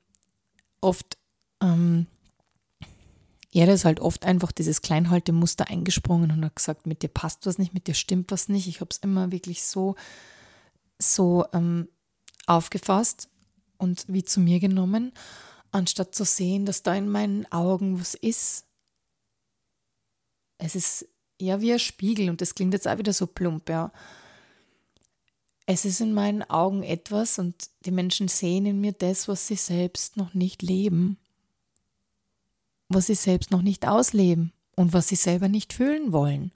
oft, 0.81 1.19
ähm, 1.61 2.07
er 3.53 3.69
ist 3.69 3.85
halt 3.85 4.01
oft 4.01 4.25
einfach 4.25 4.53
dieses 4.53 4.83
Kleinhaltemuster 4.83 5.69
eingesprungen 5.69 6.31
und 6.31 6.45
hat 6.45 6.57
gesagt, 6.57 6.87
mit 6.87 7.03
dir 7.03 7.09
passt 7.09 7.47
was 7.47 7.59
nicht, 7.59 7.73
mit 7.73 7.87
dir 7.87 7.95
stimmt 7.95 8.31
was 8.31 8.49
nicht. 8.49 8.69
Ich 8.69 8.81
habe 8.81 8.91
es 8.91 8.99
immer 8.99 9.33
wirklich 9.33 9.65
so, 9.65 9.97
so 10.99 11.47
ähm, 11.53 11.89
aufgefasst 12.47 13.29
und 13.79 14.05
wie 14.07 14.25
zu 14.25 14.41
mir 14.41 14.61
genommen, 14.61 15.13
anstatt 15.73 16.15
zu 16.15 16.25
sehen, 16.25 16.67
dass 16.67 16.83
da 16.83 16.95
in 16.95 17.09
meinen 17.09 17.51
Augen 17.51 17.99
was 17.99 18.15
ist. 18.15 18.67
Es 20.59 20.77
ist 20.77 21.09
ja 21.41 21.61
wie 21.61 21.73
ein 21.73 21.79
Spiegel 21.79 22.29
und 22.29 22.41
das 22.41 22.55
klingt 22.55 22.75
jetzt 22.75 22.87
auch 22.87 22.99
wieder 22.99 23.13
so 23.13 23.27
plump, 23.27 23.69
ja 23.71 23.91
es 25.67 25.85
ist 25.85 26.01
in 26.01 26.13
meinen 26.13 26.43
Augen 26.43 26.83
etwas 26.83 27.39
und 27.39 27.71
die 27.87 27.91
Menschen 27.91 28.29
sehen 28.29 28.67
in 28.67 28.81
mir 28.81 28.93
das, 28.93 29.29
was 29.29 29.47
sie 29.47 29.57
selbst 29.57 30.17
noch 30.17 30.35
nicht 30.35 30.63
leben, 30.63 31.17
was 32.89 33.07
sie 33.07 33.15
selbst 33.15 33.51
noch 33.51 33.63
nicht 33.63 33.87
ausleben 33.87 34.53
und 34.77 34.93
was 34.93 35.09
sie 35.09 35.17
selber 35.17 35.49
nicht 35.49 35.73
fühlen 35.73 36.13
wollen. 36.13 36.53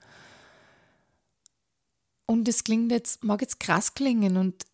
Und 2.27 2.47
es 2.47 2.63
klingt 2.63 2.91
jetzt, 2.91 3.23
mag 3.23 3.41
jetzt 3.41 3.59
krass 3.59 3.95
klingen 3.95 4.37
und 4.37 4.65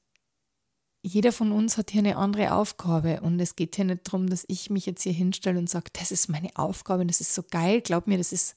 jeder 1.01 1.31
von 1.31 1.51
uns 1.51 1.77
hat 1.77 1.91
hier 1.91 1.99
eine 1.99 2.17
andere 2.17 2.53
Aufgabe 2.53 3.21
und 3.21 3.39
es 3.39 3.55
geht 3.55 3.75
hier 3.75 3.85
nicht 3.85 4.07
darum, 4.07 4.27
dass 4.27 4.43
ich 4.47 4.69
mich 4.69 4.85
jetzt 4.85 5.03
hier 5.03 5.13
hinstelle 5.13 5.59
und 5.59 5.69
sage, 5.69 5.91
das 5.93 6.11
ist 6.11 6.27
meine 6.27 6.49
Aufgabe 6.55 7.03
und 7.03 7.07
das 7.07 7.21
ist 7.21 7.33
so 7.33 7.43
geil. 7.49 7.79
Glaub 7.79 8.07
mir, 8.07 8.17
das 8.17 8.33
ist, 8.33 8.55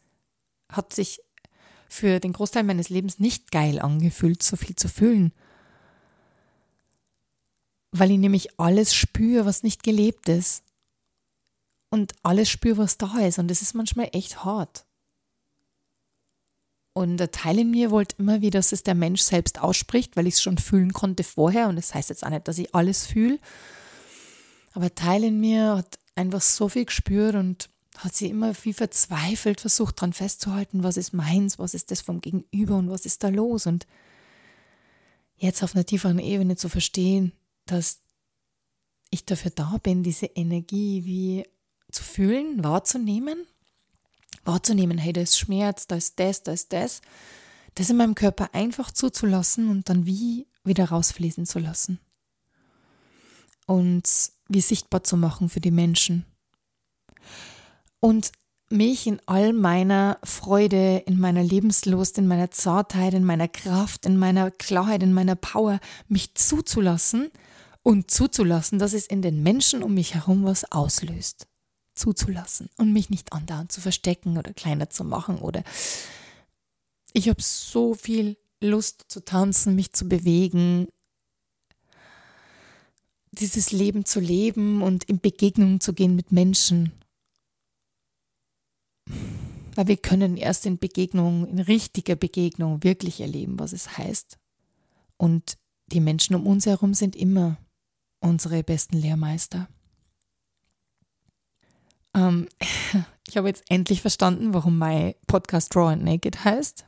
hat 0.73 0.93
sich 0.93 1.21
für 1.89 2.19
den 2.19 2.33
Großteil 2.33 2.65
meines 2.65 2.89
Lebens 2.89 3.21
nicht 3.21 3.53
geil 3.53 3.79
angefühlt, 3.79 4.43
so 4.43 4.57
viel 4.57 4.75
zu 4.75 4.89
fühlen 4.89 5.33
weil 7.91 8.11
ich 8.11 8.19
nämlich 8.19 8.59
alles 8.59 8.95
spüre, 8.95 9.47
was 9.47 9.63
nicht 9.63 9.83
gelebt 9.83 10.29
ist. 10.29 10.63
Und 11.91 12.13
alles 12.23 12.51
spüre, 12.51 12.79
was 12.79 12.99
da 12.99 13.19
ist. 13.21 13.39
Und 13.39 13.49
das 13.49 13.63
ist 13.63 13.75
manchmal 13.75 14.11
echt 14.13 14.45
hart. 14.45 14.85
Und 16.93 17.17
der 17.19 17.31
Teil 17.31 17.61
in 17.61 17.71
mir 17.71 17.91
wollte 17.91 18.17
immer 18.19 18.41
wieder, 18.41 18.59
dass 18.59 18.73
es 18.73 18.83
der 18.83 18.95
Mensch 18.95 19.23
selbst 19.23 19.61
ausspricht, 19.61 20.17
weil 20.17 20.27
ich 20.27 20.35
es 20.35 20.43
schon 20.43 20.59
fühlen 20.59 20.93
konnte 20.93 21.23
vorher. 21.23 21.69
Und 21.69 21.77
das 21.77 21.95
heißt 21.95 22.11
jetzt 22.11 22.27
auch 22.27 22.31
nicht, 22.31 22.49
dass 22.49 22.59
ich 22.59 22.75
alles 22.75 23.07
fühle. 23.07 23.39
Aber 24.73 24.87
ein 24.87 24.95
Teil 24.95 25.25
in 25.25 25.41
mir 25.41 25.77
hat 25.77 25.99
einfach 26.17 26.41
so 26.41 26.69
viel 26.69 26.85
gespürt 26.85 27.37
und 27.37 27.71
hat 27.97 28.15
sie 28.15 28.29
immer 28.29 28.53
wie 28.63 28.73
verzweifelt 28.73 29.61
versucht, 29.61 29.99
daran 29.99 30.13
festzuhalten, 30.13 30.83
was 30.83 30.97
ist 30.97 31.13
meins, 31.13 31.59
was 31.59 31.75
ist 31.75 31.91
das 31.91 32.01
vom 32.01 32.21
Gegenüber 32.21 32.77
und 32.77 32.91
was 32.91 33.07
ist 33.07 33.23
da 33.25 33.29
los. 33.29 33.67
Und 33.67 33.87
jetzt 35.37 35.63
auf 35.63 35.75
einer 35.75 35.87
tieferen 35.87 36.19
Ebene 36.19 36.57
zu 36.57 36.69
verstehen, 36.69 37.33
dass 37.71 38.01
ich 39.11 39.25
dafür 39.25 39.51
da 39.51 39.79
bin, 39.83 40.03
diese 40.03 40.27
Energie 40.27 41.05
wie 41.05 41.47
zu 41.91 42.03
fühlen, 42.03 42.63
wahrzunehmen, 42.63 43.47
wahrzunehmen, 44.45 44.99
hey, 44.99 45.13
da 45.13 45.21
ist 45.21 45.39
Schmerz, 45.39 45.87
da 45.87 45.97
ist 45.97 46.19
das, 46.19 46.43
da 46.43 46.53
ist 46.53 46.73
das, 46.73 47.01
das 47.75 47.91
in 47.91 47.97
meinem 47.97 48.15
Körper 48.15 48.55
einfach 48.55 48.91
zuzulassen 48.91 49.71
und 49.71 49.89
dann 49.89 50.07
wie 50.07 50.47
wieder 50.65 50.87
rausfließen 50.87 51.47
zu 51.47 51.59
lassen. 51.59 51.99
Und 53.67 54.09
wie 54.49 54.61
sichtbar 54.61 55.05
zu 55.05 55.17
machen 55.17 55.49
für 55.49 55.61
die 55.61 55.71
Menschen. 55.71 56.25
Und 58.01 58.33
mich 58.71 59.07
in 59.07 59.21
all 59.27 59.53
meiner 59.53 60.19
Freude, 60.25 61.03
in 61.07 61.19
meiner 61.19 61.43
Lebenslust, 61.43 62.19
in 62.19 62.27
meiner 62.27 62.51
Zartheit, 62.51 63.15
in 63.15 63.25
meiner 63.25 63.49
Kraft, 63.49 64.07
in 64.07 64.19
meiner 64.19 64.51
Klarheit, 64.51 65.03
in 65.03 65.13
meiner 65.13 65.37
Power, 65.37 65.81
mich 66.09 66.35
zuzulassen 66.35 67.31
und 67.89 68.11
zuzulassen, 68.11 68.79
dass 68.79 68.93
es 68.93 69.07
in 69.07 69.23
den 69.23 69.43
Menschen 69.43 69.83
um 69.83 69.95
mich 69.95 70.13
herum 70.13 70.45
was 70.45 70.71
auslöst. 70.71 71.47
Zuzulassen 71.95 72.69
und 72.77 72.93
mich 72.93 73.09
nicht 73.09 73.33
andauernd 73.33 73.73
zu 73.73 73.81
verstecken 73.81 74.37
oder 74.37 74.53
kleiner 74.53 74.91
zu 74.91 75.05
machen 75.05 75.39
oder 75.39 75.65
ich 77.15 77.31
habe 77.31 77.41
so 77.41 77.95
viel 77.95 78.37
Lust 78.61 79.07
zu 79.09 79.25
tanzen, 79.25 79.75
mich 79.75 79.95
zu 79.95 80.07
bewegen, 80.07 80.89
dieses 83.33 83.73
Leben 83.73 84.05
zu 84.05 84.21
leben 84.21 84.83
und 84.83 85.05
in 85.05 85.19
Begegnung 85.19 85.81
zu 85.81 85.95
gehen 85.95 86.15
mit 86.15 86.31
Menschen. 86.31 86.93
Weil 89.77 89.89
wir 89.89 89.97
können 89.97 90.37
erst 90.37 90.67
in 90.67 90.77
Begegnung, 90.77 91.47
in 91.47 91.59
richtiger 91.59 92.17
Begegnung 92.17 92.85
wirklich 92.85 93.23
erleben, 93.23 93.59
was 93.59 93.73
es 93.73 93.97
heißt. 93.97 94.37
Und 95.17 95.57
die 95.87 96.01
Menschen 96.01 96.37
um 96.37 96.47
uns 96.47 96.67
herum 96.67 96.93
sind 96.93 97.17
immer 97.17 97.57
unsere 98.21 98.63
besten 98.63 98.97
Lehrmeister. 98.97 99.69
Ähm, 102.15 102.49
ich 103.29 103.37
habe 103.37 103.49
jetzt 103.49 103.65
endlich 103.69 104.01
verstanden, 104.01 104.55
warum 104.55 104.79
mein 104.79 105.15
Podcast 105.27 105.75
Raw 105.77 105.93
and 105.93 106.05
Naked 106.05 106.45
heißt. 106.45 106.85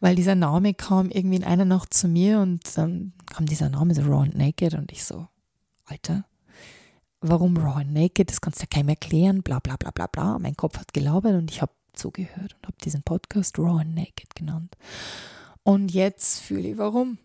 Weil 0.00 0.16
dieser 0.16 0.34
Name 0.34 0.74
kam 0.74 1.10
irgendwie 1.10 1.36
in 1.36 1.44
einer 1.44 1.64
Nacht 1.64 1.94
zu 1.94 2.08
mir 2.08 2.40
und 2.40 2.76
dann 2.76 3.12
kam 3.26 3.46
dieser 3.46 3.68
Name 3.68 3.94
so 3.94 4.02
Raw 4.02 4.24
and 4.24 4.36
Naked 4.36 4.74
und 4.74 4.90
ich 4.90 5.04
so, 5.04 5.28
Alter, 5.84 6.24
warum 7.20 7.56
Raw 7.56 7.80
and 7.80 7.92
Naked? 7.92 8.30
Das 8.30 8.40
kannst 8.40 8.60
du 8.60 8.64
ja 8.64 8.68
keinem 8.68 8.88
erklären, 8.88 9.42
bla 9.42 9.60
bla 9.60 9.76
bla 9.76 9.90
bla 9.92 10.08
bla. 10.08 10.38
Mein 10.38 10.56
Kopf 10.56 10.78
hat 10.78 10.92
gelabert 10.92 11.34
und 11.34 11.50
ich 11.50 11.62
habe 11.62 11.72
zugehört 11.92 12.54
und 12.54 12.66
habe 12.66 12.76
diesen 12.82 13.02
Podcast 13.02 13.58
Raw 13.58 13.80
and 13.80 13.94
Naked 13.94 14.34
genannt. 14.34 14.76
Und 15.62 15.92
jetzt 15.92 16.40
fühle 16.40 16.70
ich 16.70 16.78
warum. 16.78 17.18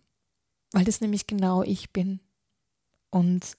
Weil 0.73 0.83
das 0.85 1.01
nämlich 1.01 1.27
genau 1.27 1.63
ich 1.63 1.91
bin. 1.91 2.19
Und 3.09 3.55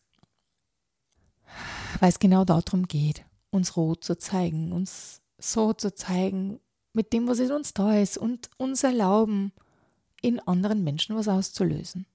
weil 2.01 2.11
es 2.11 2.19
genau 2.19 2.45
darum 2.45 2.87
geht, 2.87 3.25
uns 3.51 3.77
rot 3.77 4.05
zu 4.05 4.17
zeigen, 4.19 4.73
uns 4.73 5.23
so 5.39 5.73
zu 5.73 5.95
zeigen, 5.95 6.61
mit 6.93 7.13
dem, 7.13 7.29
was 7.29 7.39
in 7.39 7.53
uns 7.53 7.75
da 7.75 7.97
ist 7.99 8.19
und 8.19 8.51
uns 8.57 8.83
erlauben, 8.83 9.53
in 10.21 10.41
anderen 10.41 10.83
Menschen 10.85 11.17
was 11.17 11.29
auszulösen. 11.29 12.07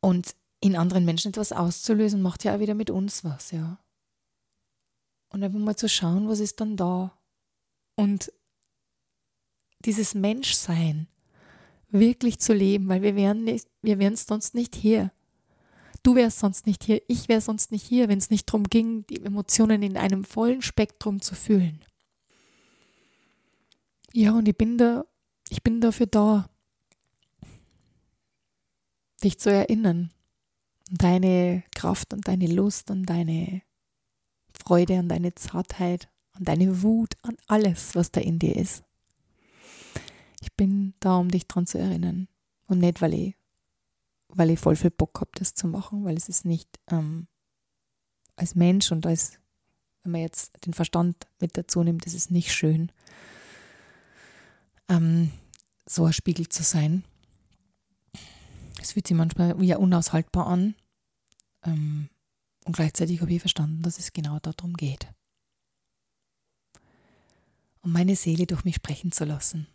Und 0.00 0.34
in 0.60 0.76
anderen 0.76 1.04
Menschen 1.04 1.28
etwas 1.28 1.52
auszulösen, 1.52 2.22
macht 2.22 2.44
ja 2.44 2.54
auch 2.54 2.60
wieder 2.60 2.74
mit 2.74 2.90
uns 2.90 3.24
was, 3.24 3.50
ja. 3.50 3.78
Und 5.28 5.42
einfach 5.42 5.58
mal 5.58 5.76
zu 5.76 5.88
schauen, 5.88 6.28
was 6.28 6.40
ist 6.40 6.60
dann 6.60 6.76
da. 6.76 7.18
Und 7.96 8.32
dieses 9.84 10.14
Menschsein 10.14 11.08
wirklich 11.88 12.40
zu 12.40 12.54
leben, 12.54 12.88
weil 12.88 13.02
wir 13.02 13.14
wären 13.14 13.44
nicht, 13.44 13.68
wir 13.82 13.98
wären 13.98 14.16
sonst 14.16 14.54
nicht 14.54 14.74
hier. 14.74 15.12
Du 16.04 16.14
wärst 16.14 16.38
sonst 16.38 16.66
nicht 16.66 16.84
hier, 16.84 17.02
ich 17.08 17.28
wäre 17.28 17.40
sonst 17.40 17.72
nicht 17.72 17.84
hier, 17.84 18.08
wenn 18.08 18.18
es 18.18 18.30
nicht 18.30 18.46
darum 18.46 18.64
ging, 18.64 19.06
die 19.06 19.24
Emotionen 19.24 19.82
in 19.82 19.96
einem 19.96 20.22
vollen 20.22 20.60
Spektrum 20.60 21.22
zu 21.22 21.34
fühlen. 21.34 21.82
Ja, 24.12 24.32
und 24.32 24.46
ich 24.46 24.56
bin 24.56 24.76
da, 24.76 25.06
ich 25.48 25.62
bin 25.62 25.80
dafür 25.80 26.06
da, 26.06 26.48
dich 29.24 29.40
zu 29.40 29.50
erinnern. 29.50 30.12
Deine 30.90 31.64
Kraft 31.74 32.12
und 32.12 32.28
deine 32.28 32.46
Lust 32.48 32.90
und 32.90 33.06
deine 33.06 33.62
Freude 34.52 34.98
und 34.98 35.08
deine 35.08 35.34
Zartheit 35.34 36.10
und 36.38 36.46
deine 36.46 36.82
Wut 36.82 37.14
an 37.22 37.38
alles, 37.46 37.94
was 37.94 38.12
da 38.12 38.20
in 38.20 38.38
dir 38.38 38.54
ist. 38.56 38.84
Ich 40.42 40.52
bin 40.52 40.92
da, 41.00 41.16
um 41.16 41.30
dich 41.30 41.48
dran 41.48 41.66
zu 41.66 41.78
erinnern. 41.78 42.28
Und 42.66 42.80
nicht, 42.80 43.00
weil 43.00 43.14
ich, 43.14 43.34
weil 44.36 44.50
ich 44.50 44.60
voll 44.60 44.76
viel 44.76 44.90
Bock 44.90 45.20
habe, 45.20 45.30
das 45.34 45.54
zu 45.54 45.66
machen, 45.66 46.04
weil 46.04 46.16
es 46.16 46.28
ist 46.28 46.44
nicht 46.44 46.68
ähm, 46.90 47.28
als 48.36 48.54
Mensch 48.54 48.90
und 48.92 49.06
als, 49.06 49.38
wenn 50.02 50.12
man 50.12 50.20
jetzt 50.20 50.52
den 50.66 50.74
Verstand 50.74 51.26
mit 51.40 51.56
dazu 51.56 51.82
nimmt, 51.82 52.06
ist 52.06 52.14
es 52.14 52.30
nicht 52.30 52.52
schön, 52.52 52.90
ähm, 54.88 55.30
so 55.86 56.04
ein 56.04 56.12
Spiegel 56.12 56.48
zu 56.48 56.62
sein. 56.62 57.04
Es 58.80 58.92
fühlt 58.92 59.06
sich 59.06 59.16
manchmal 59.16 59.58
wie 59.60 59.74
unaushaltbar 59.74 60.46
an. 60.46 60.74
Ähm, 61.64 62.08
und 62.64 62.76
gleichzeitig 62.76 63.20
habe 63.20 63.32
ich 63.32 63.40
verstanden, 63.40 63.82
dass 63.82 63.98
es 63.98 64.12
genau 64.12 64.38
darum 64.40 64.74
geht. 64.74 65.06
Um 67.82 67.92
meine 67.92 68.16
Seele 68.16 68.46
durch 68.46 68.64
mich 68.64 68.76
sprechen 68.76 69.12
zu 69.12 69.24
lassen. 69.24 69.66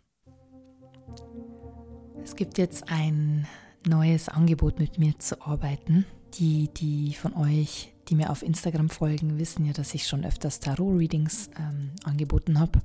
Es 2.22 2.36
gibt 2.36 2.58
jetzt 2.58 2.88
ein 2.88 3.46
neues 3.86 4.28
Angebot, 4.28 4.78
mit 4.78 4.98
mir 4.98 5.18
zu 5.18 5.40
arbeiten. 5.42 6.06
Die, 6.34 6.68
die 6.76 7.14
von 7.14 7.34
euch, 7.34 7.92
die 8.08 8.14
mir 8.14 8.30
auf 8.30 8.42
Instagram 8.42 8.88
folgen, 8.88 9.38
wissen 9.38 9.66
ja, 9.66 9.72
dass 9.72 9.94
ich 9.94 10.06
schon 10.06 10.24
öfters 10.24 10.60
Tarot-Readings 10.60 11.50
ähm, 11.58 11.90
angeboten 12.04 12.60
habe. 12.60 12.80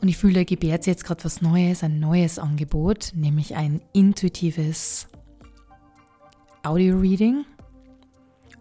Und 0.00 0.08
ich 0.08 0.16
fühle, 0.16 0.34
da 0.34 0.44
gebärt 0.44 0.86
jetzt 0.86 1.04
gerade 1.04 1.24
was 1.24 1.42
Neues, 1.42 1.82
ein 1.82 1.98
neues 2.00 2.38
Angebot, 2.38 3.12
nämlich 3.14 3.54
ein 3.56 3.80
intuitives 3.92 5.08
Audio-Reading. 6.62 7.44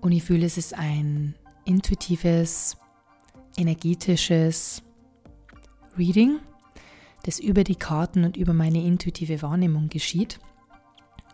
Und 0.02 0.12
ich 0.12 0.24
fühle, 0.24 0.46
es 0.46 0.58
ist 0.58 0.74
ein 0.74 1.36
intuitives, 1.66 2.78
energetisches 3.58 4.82
Reading 5.98 6.40
das 7.24 7.40
über 7.40 7.64
die 7.64 7.76
Karten 7.76 8.24
und 8.24 8.38
über 8.38 8.54
meine 8.54 8.84
intuitive 8.84 9.42
Wahrnehmung 9.42 9.90
geschieht, 9.90 10.40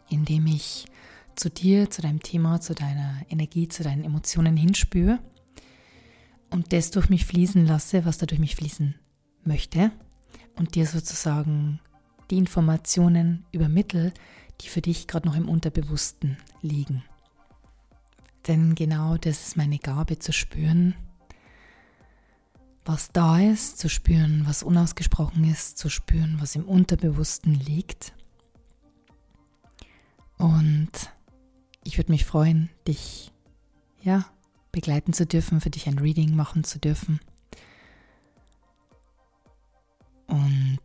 indem 0.10 0.48
ich 0.48 0.86
zu 1.36 1.50
dir, 1.50 1.90
zu 1.90 2.02
deinem 2.02 2.22
Thema, 2.22 2.60
zu 2.62 2.74
deiner 2.74 3.22
Energie, 3.30 3.68
zu 3.68 3.84
deinen 3.84 4.04
Emotionen 4.04 4.58
hinspüre 4.58 5.20
und 6.50 6.74
das 6.74 6.92
durch 6.92 7.10
mich 7.10 7.26
fließen 7.26 7.66
lasse, 7.66 8.06
was 8.06 8.18
da 8.18 8.26
durch 8.26 8.40
mich 8.40 8.56
fließen 8.56 8.96
möchte 9.44 9.92
und 10.56 10.76
dir 10.76 10.86
sozusagen 10.86 11.80
die 12.30 12.38
Informationen 12.38 13.46
übermittel, 13.52 14.14
die 14.62 14.68
für 14.68 14.82
dich 14.82 15.08
gerade 15.08 15.28
noch 15.28 15.36
im 15.36 15.48
Unterbewussten 15.50 16.38
liegen. 16.62 17.04
Denn 18.48 18.76
genau 18.76 19.18
das 19.18 19.48
ist 19.48 19.58
meine 19.58 19.78
Gabe 19.78 20.20
zu 20.20 20.34
spüren, 20.34 20.96
was 22.86 23.12
da 23.12 23.40
ist, 23.40 23.80
zu 23.80 23.90
spüren, 23.90 24.44
was 24.46 24.64
unausgesprochen 24.64 25.44
ist, 25.44 25.78
zu 25.78 25.90
spüren, 25.90 26.38
was 26.40 26.56
im 26.56 26.64
Unterbewussten 26.64 27.54
liegt. 27.54 28.14
Und 30.38 30.92
ich 31.84 31.98
würde 31.98 32.12
mich 32.12 32.26
freuen, 32.26 32.70
dich 32.88 33.32
ja 34.02 34.26
begleiten 34.72 35.14
zu 35.14 35.26
dürfen, 35.26 35.62
für 35.62 35.70
dich 35.70 35.88
ein 35.88 36.00
Reading 36.00 36.36
machen 36.36 36.64
zu 36.64 36.80
dürfen. 36.80 37.20
Und 40.28 40.80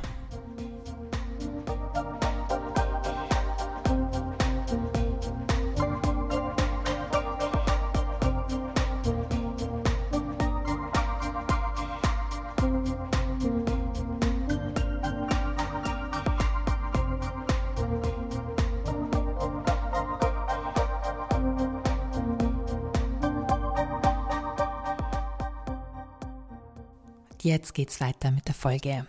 Jetzt 27.62 27.76
geht's 27.76 28.02
weiter 28.02 28.32
mit 28.32 28.48
der 28.48 28.56
Folge. 28.56 29.06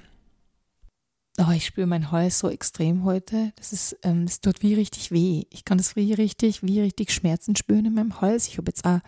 Oh, 1.39 1.51
ich 1.53 1.65
spüre 1.65 1.87
mein 1.87 2.11
Hals 2.13 2.39
so 2.39 2.51
extrem 2.51 3.03
heute. 3.03 3.55
Das 3.57 3.73
ist, 3.73 3.97
ähm, 4.03 4.27
das 4.27 4.43
tut 4.43 4.61
wie 4.61 4.75
richtig 4.75 5.11
weh. 5.11 5.45
Ich 5.49 5.65
kann 5.65 5.79
das 5.79 5.97
wie 5.97 6.13
richtig, 6.13 6.63
wie 6.63 6.83
richtig 6.83 7.13
Schmerzen 7.13 7.57
spüren 7.57 7.87
in 7.87 7.95
meinem 7.95 8.21
Hals. 8.21 8.49
Ich 8.49 8.59
habe 8.59 8.69
jetzt 8.69 8.85
auch 8.85 9.01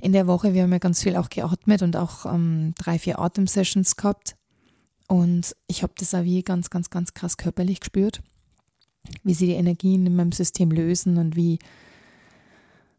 in 0.00 0.12
der 0.14 0.26
Woche, 0.26 0.54
wir 0.54 0.62
haben 0.62 0.72
ja 0.72 0.78
ganz 0.78 1.02
viel 1.02 1.16
auch 1.16 1.28
geatmet 1.28 1.82
und 1.82 1.94
auch 1.94 2.24
ähm, 2.24 2.72
drei, 2.78 2.98
vier 2.98 3.18
Atemsessions 3.18 3.96
gehabt. 3.96 4.34
Und 5.08 5.54
ich 5.66 5.82
habe 5.82 5.92
das 5.98 6.14
auch 6.14 6.24
wie 6.24 6.42
ganz, 6.42 6.70
ganz, 6.70 6.88
ganz 6.88 7.12
krass 7.12 7.36
körperlich 7.36 7.80
gespürt, 7.80 8.22
wie 9.24 9.34
sie 9.34 9.46
die 9.46 9.52
Energien 9.52 10.06
in 10.06 10.16
meinem 10.16 10.32
System 10.32 10.70
lösen 10.70 11.18
und 11.18 11.36
wie 11.36 11.58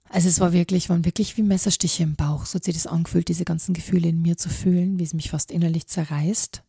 also 0.09 0.27
es 0.27 0.39
war 0.39 0.53
wirklich, 0.53 0.89
waren 0.89 1.05
wirklich 1.05 1.37
wie 1.37 1.43
Messerstiche 1.43 2.03
im 2.03 2.15
Bauch. 2.15 2.45
So 2.45 2.55
hat 2.55 2.63
sich 2.63 2.73
das 2.73 2.87
angefühlt, 2.87 3.27
diese 3.29 3.45
ganzen 3.45 3.73
Gefühle 3.73 4.09
in 4.09 4.21
mir 4.21 4.37
zu 4.37 4.49
fühlen, 4.49 4.97
wie 4.97 5.03
es 5.03 5.13
mich 5.13 5.29
fast 5.29 5.51
innerlich 5.51 5.87
zerreißt, 5.87 6.63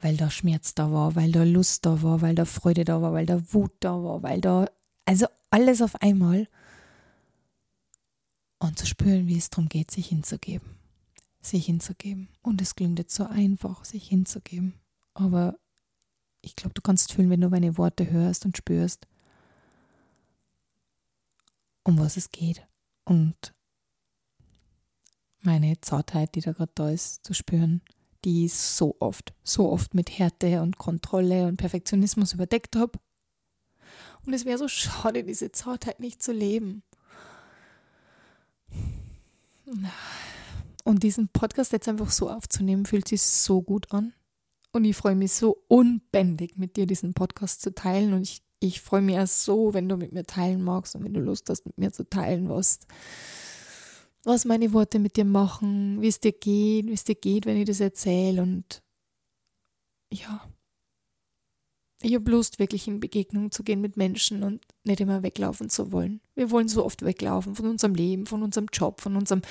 weil 0.00 0.16
da 0.16 0.30
Schmerz 0.30 0.74
da 0.74 0.90
war, 0.90 1.14
weil 1.14 1.32
da 1.32 1.44
Lust 1.44 1.84
da 1.84 2.02
war, 2.02 2.22
weil 2.22 2.34
da 2.34 2.46
Freude 2.46 2.84
da 2.84 3.02
war, 3.02 3.12
weil 3.12 3.26
da 3.26 3.40
Wut 3.52 3.72
da 3.80 4.02
war, 4.02 4.22
weil 4.22 4.40
da, 4.40 4.66
also 5.04 5.26
alles 5.50 5.82
auf 5.82 6.00
einmal. 6.00 6.48
Und 8.58 8.78
zu 8.78 8.86
spüren, 8.86 9.26
wie 9.26 9.36
es 9.36 9.50
darum 9.50 9.68
geht, 9.68 9.90
sich 9.90 10.06
hinzugeben. 10.06 10.66
Sich 11.42 11.66
hinzugeben. 11.66 12.28
Und 12.42 12.62
es 12.62 12.74
klingt 12.74 12.98
jetzt 12.98 13.14
so 13.14 13.26
einfach, 13.26 13.84
sich 13.84 14.08
hinzugeben. 14.08 14.74
Aber 15.14 15.56
ich 16.40 16.56
glaube, 16.56 16.72
du 16.72 16.80
kannst 16.80 17.12
fühlen, 17.12 17.28
wenn 17.28 17.40
du 17.40 17.50
meine 17.50 17.76
Worte 17.76 18.10
hörst 18.10 18.46
und 18.46 18.56
spürst, 18.56 19.06
um 21.84 21.98
was 21.98 22.16
es 22.16 22.30
geht. 22.30 22.66
Und 23.04 23.54
meine 25.40 25.80
Zartheit, 25.80 26.34
die 26.34 26.40
da 26.40 26.52
gerade 26.52 26.72
da 26.74 26.90
ist, 26.90 27.24
zu 27.24 27.34
spüren, 27.34 27.82
die 28.24 28.46
ich 28.46 28.54
so 28.54 28.96
oft, 29.00 29.34
so 29.42 29.70
oft 29.70 29.94
mit 29.94 30.18
Härte 30.18 30.62
und 30.62 30.78
Kontrolle 30.78 31.46
und 31.46 31.56
Perfektionismus 31.56 32.32
überdeckt 32.32 32.76
habe. 32.76 32.98
Und 34.24 34.32
es 34.32 34.44
wäre 34.44 34.58
so 34.58 34.68
schade, 34.68 35.24
diese 35.24 35.50
Zartheit 35.50 35.98
nicht 35.98 36.22
zu 36.22 36.32
leben. 36.32 36.82
Und 40.84 41.02
diesen 41.02 41.28
Podcast 41.28 41.72
jetzt 41.72 41.88
einfach 41.88 42.10
so 42.10 42.30
aufzunehmen, 42.30 42.86
fühlt 42.86 43.08
sich 43.08 43.22
so 43.22 43.62
gut 43.62 43.92
an. 43.92 44.12
Und 44.72 44.84
ich 44.84 44.96
freue 44.96 45.16
mich 45.16 45.32
so 45.32 45.64
unbändig, 45.68 46.56
mit 46.56 46.76
dir 46.76 46.86
diesen 46.86 47.14
Podcast 47.14 47.60
zu 47.60 47.74
teilen. 47.74 48.14
Und 48.14 48.22
ich 48.22 48.42
ich 48.62 48.80
freue 48.80 49.02
mich 49.02 49.16
erst 49.16 49.44
so, 49.44 49.74
wenn 49.74 49.88
du 49.88 49.96
mit 49.96 50.12
mir 50.12 50.24
teilen 50.24 50.62
magst 50.62 50.94
und 50.94 51.04
wenn 51.04 51.14
du 51.14 51.20
Lust 51.20 51.50
hast, 51.50 51.66
mit 51.66 51.78
mir 51.78 51.92
zu 51.92 52.08
teilen, 52.08 52.48
was, 52.48 52.78
was 54.24 54.44
meine 54.44 54.72
Worte 54.72 54.98
mit 54.98 55.16
dir 55.16 55.24
machen, 55.24 56.00
wie 56.00 56.08
es 56.08 56.20
dir 56.20 56.32
geht, 56.32 56.86
wie 56.86 56.92
es 56.92 57.04
dir 57.04 57.16
geht, 57.16 57.46
wenn 57.46 57.56
ich 57.56 57.66
das 57.66 57.80
erzähle 57.80 58.42
und 58.42 58.82
ja, 60.12 60.46
Ich 62.04 62.14
habe 62.14 62.30
Lust, 62.30 62.58
wirklich 62.58 62.88
in 62.88 63.00
Begegnung 63.00 63.50
zu 63.52 63.62
gehen 63.62 63.80
mit 63.80 63.96
Menschen 63.96 64.42
und 64.42 64.64
nicht 64.84 65.00
immer 65.00 65.22
weglaufen 65.22 65.68
zu 65.70 65.92
wollen. 65.92 66.20
Wir 66.34 66.50
wollen 66.50 66.68
so 66.68 66.84
oft 66.84 67.02
weglaufen 67.02 67.54
von 67.54 67.66
unserem 67.66 67.94
Leben, 67.94 68.26
von 68.26 68.42
unserem 68.42 68.66
Job, 68.72 69.00
von 69.00 69.16
unserem. 69.16 69.42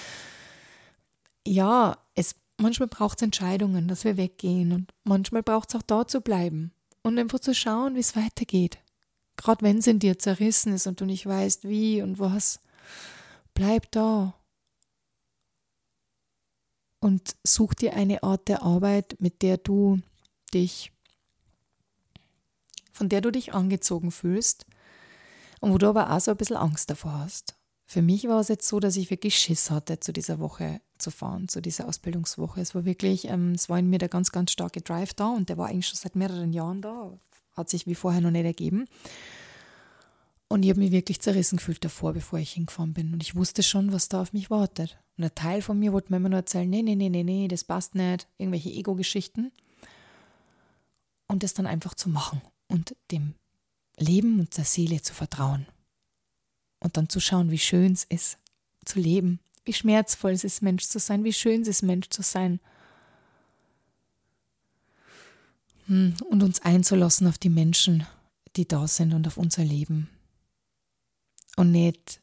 Ja, 1.47 1.97
es, 2.13 2.36
manchmal 2.60 2.89
braucht 2.89 3.19
es 3.19 3.24
Entscheidungen, 3.24 3.88
dass 3.88 4.04
wir 4.04 4.17
weggehen 4.17 4.74
und 4.74 4.93
manchmal 5.04 5.43
braucht 5.43 5.69
es 5.69 5.76
auch 5.76 5.82
da 5.82 6.06
zu 6.08 6.21
bleiben 6.21 6.71
und 7.04 7.17
einfach 7.17 7.39
zu 7.39 7.54
schauen, 7.56 7.95
wie 7.95 8.00
es 8.00 8.15
weitergeht. 8.15 8.80
Gerade 9.41 9.63
wenn 9.63 9.80
es 9.80 9.88
in 9.88 9.99
dir 9.99 10.19
zerrissen 10.19 10.73
ist 10.73 10.88
und 10.88 11.01
du 11.01 11.06
nicht 11.06 11.25
weißt, 11.25 11.67
wie 11.67 12.01
und 12.01 12.19
was, 12.19 12.60
bleib 13.54 13.91
da 13.91 14.36
und 16.99 17.36
such 17.43 17.73
dir 17.73 17.95
eine 17.95 18.23
Art 18.23 18.47
der 18.47 18.62
Arbeit, 18.62 19.15
mit 19.19 19.41
der 19.41 19.58
du 19.58 19.99
dich 20.54 20.91
von 22.93 23.10
der 23.10 23.21
du 23.21 23.32
dich 23.32 23.56
angezogen 23.56 24.12
fühlst 24.12 24.67
und 25.60 25.73
wo 25.73 25.80
du 25.80 25.88
aber 25.88 26.12
auch 26.12 26.19
so 26.19 26.30
ein 26.30 26.38
bisschen 26.38 26.58
Angst 26.58 26.89
davor 26.91 27.19
hast. 27.19 27.56
Für 27.88 28.04
mich 28.04 28.27
war 28.27 28.39
es 28.39 28.47
jetzt 28.47 28.67
so, 28.67 28.80
dass 28.80 28.95
ich 28.95 29.10
wirklich 29.10 29.38
Schiss 29.38 29.71
hatte, 29.71 29.99
zu 29.99 30.13
dieser 30.13 30.39
Woche 30.39 30.82
zu 30.99 31.10
fahren, 31.10 31.47
zu 31.47 31.62
dieser 31.62 31.88
Ausbildungswoche. 31.88 32.62
Es 32.62 32.75
war 32.75 32.86
wirklich, 32.86 33.27
ähm, 33.27 33.54
es 33.54 33.69
war 33.69 33.80
in 33.80 33.89
mir 33.89 33.97
der 33.97 34.08
ganz, 34.08 34.32
ganz 34.32 34.51
starke 34.51 34.82
Drive 34.82 35.15
da 35.15 35.30
und 35.30 35.49
der 35.49 35.58
war 35.58 35.69
eigentlich 35.69 35.88
schon 35.88 35.97
seit 35.97 36.15
mehreren 36.15 36.54
Jahren 36.54 36.82
da, 36.82 37.17
hat 37.53 37.69
sich 37.69 37.87
wie 37.87 37.95
vorher 37.95 38.21
noch 38.21 38.31
nicht 38.31 38.45
ergeben. 38.45 38.87
Und 40.47 40.63
ich 40.63 40.69
habe 40.69 40.81
mich 40.81 40.91
wirklich 40.91 41.21
zerrissen 41.21 41.57
gefühlt 41.57 41.83
davor, 41.85 42.11
bevor 42.11 42.37
ich 42.37 42.51
hingefahren 42.51 42.93
bin. 42.93 43.13
Und 43.13 43.23
ich 43.23 43.35
wusste 43.35 43.63
schon, 43.63 43.93
was 43.93 44.09
da 44.09 44.21
auf 44.21 44.33
mich 44.33 44.49
wartet. 44.49 44.99
Und 45.17 45.23
ein 45.23 45.33
Teil 45.33 45.61
von 45.61 45.79
mir 45.79 45.93
wollte 45.93 46.11
mir 46.11 46.17
immer 46.17 46.27
nur 46.27 46.39
erzählen, 46.39 46.69
nee, 46.69 46.81
nee, 46.81 46.95
nee, 46.95 47.09
nee, 47.09 47.23
nee, 47.23 47.47
das 47.47 47.63
passt 47.63 47.95
nicht, 47.95 48.27
irgendwelche 48.37 48.69
Ego-Geschichten. 48.69 49.51
Und 51.27 51.43
das 51.43 51.53
dann 51.53 51.67
einfach 51.67 51.93
zu 51.93 52.09
machen 52.09 52.41
und 52.67 52.95
dem 53.11 53.35
Leben 53.97 54.41
und 54.41 54.57
der 54.57 54.65
Seele 54.65 55.01
zu 55.01 55.13
vertrauen. 55.13 55.67
Und 56.81 56.97
dann 56.97 57.07
zu 57.07 57.21
schauen, 57.21 57.51
wie 57.51 57.57
schön 57.57 57.93
es 57.93 58.03
ist, 58.03 58.37
zu 58.83 58.99
leben, 58.99 59.39
wie 59.63 59.73
schmerzvoll 59.73 60.31
es 60.31 60.43
ist, 60.43 60.61
Mensch 60.61 60.85
zu 60.87 60.99
sein, 60.99 61.23
wie 61.23 61.31
schön 61.31 61.61
es 61.61 61.67
ist, 61.67 61.81
Mensch 61.83 62.09
zu 62.09 62.23
sein. 62.23 62.59
Und 65.91 66.43
uns 66.43 66.62
einzulassen 66.62 67.27
auf 67.27 67.38
die 67.38 67.49
Menschen, 67.49 68.06
die 68.56 68.67
da 68.67 68.88
sind 68.88 69.13
und 69.13 69.27
auf 69.27 69.38
unser 69.38 69.63
Leben. 69.63 70.10
Und 71.58 71.71
nicht 71.71 72.21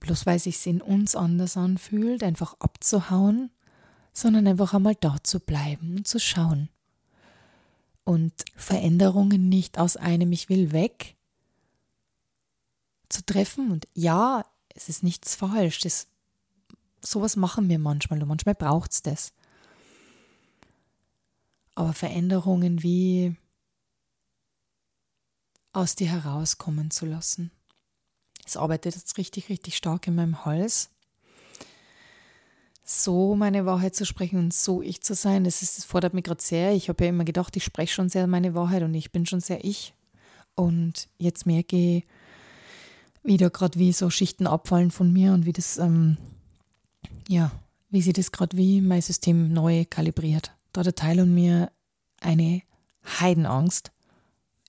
bloß 0.00 0.26
weil 0.26 0.38
sich 0.38 0.66
in 0.66 0.82
uns 0.82 1.16
anders 1.16 1.56
anfühlt, 1.56 2.22
einfach 2.22 2.54
abzuhauen, 2.60 3.50
sondern 4.12 4.46
einfach 4.46 4.74
einmal 4.74 4.94
da 4.94 5.16
zu 5.22 5.40
bleiben 5.40 5.96
und 5.96 6.06
zu 6.06 6.20
schauen 6.20 6.68
und 8.04 8.32
Veränderungen 8.54 9.48
nicht 9.48 9.78
aus 9.78 9.96
einem 9.96 10.30
Ich 10.32 10.48
will 10.48 10.72
weg 10.72 11.16
zu 13.08 13.24
treffen. 13.24 13.70
Und 13.70 13.88
ja, 13.94 14.44
es 14.74 14.88
ist 14.88 15.02
nichts 15.02 15.34
falsch. 15.34 15.80
Das, 15.80 16.06
sowas 17.00 17.36
machen 17.36 17.68
wir 17.68 17.78
manchmal 17.78 18.22
und 18.22 18.28
manchmal 18.28 18.54
braucht 18.54 18.92
es 18.92 19.02
das. 19.02 19.32
Aber 21.74 21.92
Veränderungen 21.92 22.82
wie 22.82 23.36
aus 25.72 25.96
dir 25.96 26.08
herauskommen 26.08 26.90
zu 26.90 27.04
lassen. 27.06 27.50
Es 28.46 28.56
arbeitet 28.56 28.94
jetzt 28.94 29.18
richtig, 29.18 29.48
richtig 29.48 29.76
stark 29.76 30.06
in 30.06 30.14
meinem 30.14 30.44
Hals 30.44 30.90
so 32.84 33.34
meine 33.34 33.64
Wahrheit 33.64 33.96
zu 33.96 34.04
sprechen 34.04 34.38
und 34.38 34.52
so 34.52 34.82
ich 34.82 35.00
zu 35.00 35.14
sein, 35.14 35.44
das, 35.44 35.62
ist, 35.62 35.78
das 35.78 35.84
fordert 35.86 36.12
mich 36.12 36.24
gerade 36.24 36.42
sehr. 36.42 36.74
Ich 36.74 36.90
habe 36.90 37.04
ja 37.04 37.10
immer 37.10 37.24
gedacht, 37.24 37.56
ich 37.56 37.64
spreche 37.64 37.94
schon 37.94 38.10
sehr 38.10 38.26
meine 38.26 38.54
Wahrheit 38.54 38.82
und 38.82 38.92
ich 38.92 39.10
bin 39.10 39.24
schon 39.24 39.40
sehr 39.40 39.64
ich. 39.64 39.94
Und 40.54 41.08
jetzt 41.18 41.46
merke 41.46 41.76
ich 41.76 42.04
wieder 43.22 43.48
gerade, 43.48 43.78
wie 43.78 43.92
so 43.92 44.10
Schichten 44.10 44.46
abfallen 44.46 44.90
von 44.90 45.10
mir 45.10 45.32
und 45.32 45.46
wie 45.46 45.54
das, 45.54 45.78
ähm, 45.78 46.18
ja, 47.26 47.50
wie 47.88 48.02
sie 48.02 48.12
das 48.12 48.32
gerade 48.32 48.56
wie 48.56 48.82
mein 48.82 49.00
System 49.00 49.50
neu 49.52 49.86
kalibriert. 49.88 50.52
Da 50.74 50.82
der 50.82 50.94
Teil 50.94 51.20
und 51.20 51.32
mir 51.32 51.72
eine 52.20 52.60
Heidenangst, 53.20 53.90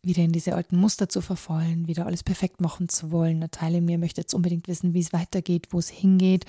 wieder 0.02 0.24
in 0.24 0.32
diese 0.32 0.56
alten 0.56 0.78
Muster 0.78 1.10
zu 1.10 1.20
verfallen, 1.20 1.88
wieder 1.88 2.06
alles 2.06 2.24
perfekt 2.24 2.62
machen 2.62 2.88
zu 2.88 3.12
wollen. 3.12 3.42
Der 3.42 3.52
Teil 3.52 3.76
in 3.76 3.86
mir 3.86 3.98
möchte 3.98 4.22
jetzt 4.22 4.34
unbedingt 4.34 4.70
wissen, 4.70 4.94
wie 4.94 5.02
es 5.02 5.12
weitergeht, 5.12 5.68
wo 5.72 5.80
es 5.80 5.90
hingeht 5.90 6.46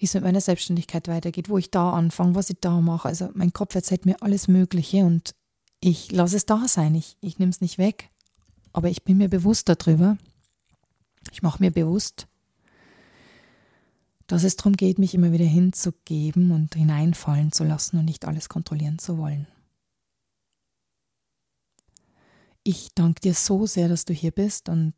wie 0.00 0.06
es 0.06 0.14
mit 0.14 0.24
meiner 0.24 0.40
Selbstständigkeit 0.40 1.08
weitergeht, 1.08 1.50
wo 1.50 1.58
ich 1.58 1.70
da 1.70 1.92
anfange, 1.92 2.34
was 2.34 2.48
ich 2.48 2.56
da 2.58 2.80
mache. 2.80 3.06
Also 3.06 3.28
mein 3.34 3.52
Kopf 3.52 3.74
erzählt 3.74 4.06
mir 4.06 4.22
alles 4.22 4.48
Mögliche 4.48 5.04
und 5.04 5.34
ich 5.80 6.10
lasse 6.10 6.36
es 6.36 6.46
da 6.46 6.66
sein. 6.66 6.94
Ich, 6.94 7.18
ich 7.20 7.38
nehme 7.38 7.50
es 7.50 7.60
nicht 7.60 7.76
weg. 7.76 8.08
Aber 8.72 8.88
ich 8.88 9.04
bin 9.04 9.18
mir 9.18 9.28
bewusst 9.28 9.68
darüber. 9.68 10.16
Ich 11.32 11.42
mache 11.42 11.62
mir 11.62 11.70
bewusst, 11.70 12.28
dass 14.30 14.44
es 14.44 14.54
darum 14.54 14.74
geht, 14.74 15.00
mich 15.00 15.14
immer 15.14 15.32
wieder 15.32 15.44
hinzugeben 15.44 16.52
und 16.52 16.76
hineinfallen 16.76 17.50
zu 17.50 17.64
lassen 17.64 17.98
und 17.98 18.04
nicht 18.04 18.24
alles 18.26 18.48
kontrollieren 18.48 19.00
zu 19.00 19.18
wollen. 19.18 19.48
Ich 22.62 22.94
danke 22.94 23.20
dir 23.20 23.34
so 23.34 23.66
sehr, 23.66 23.88
dass 23.88 24.04
du 24.04 24.12
hier 24.14 24.30
bist 24.30 24.68
und 24.68 24.94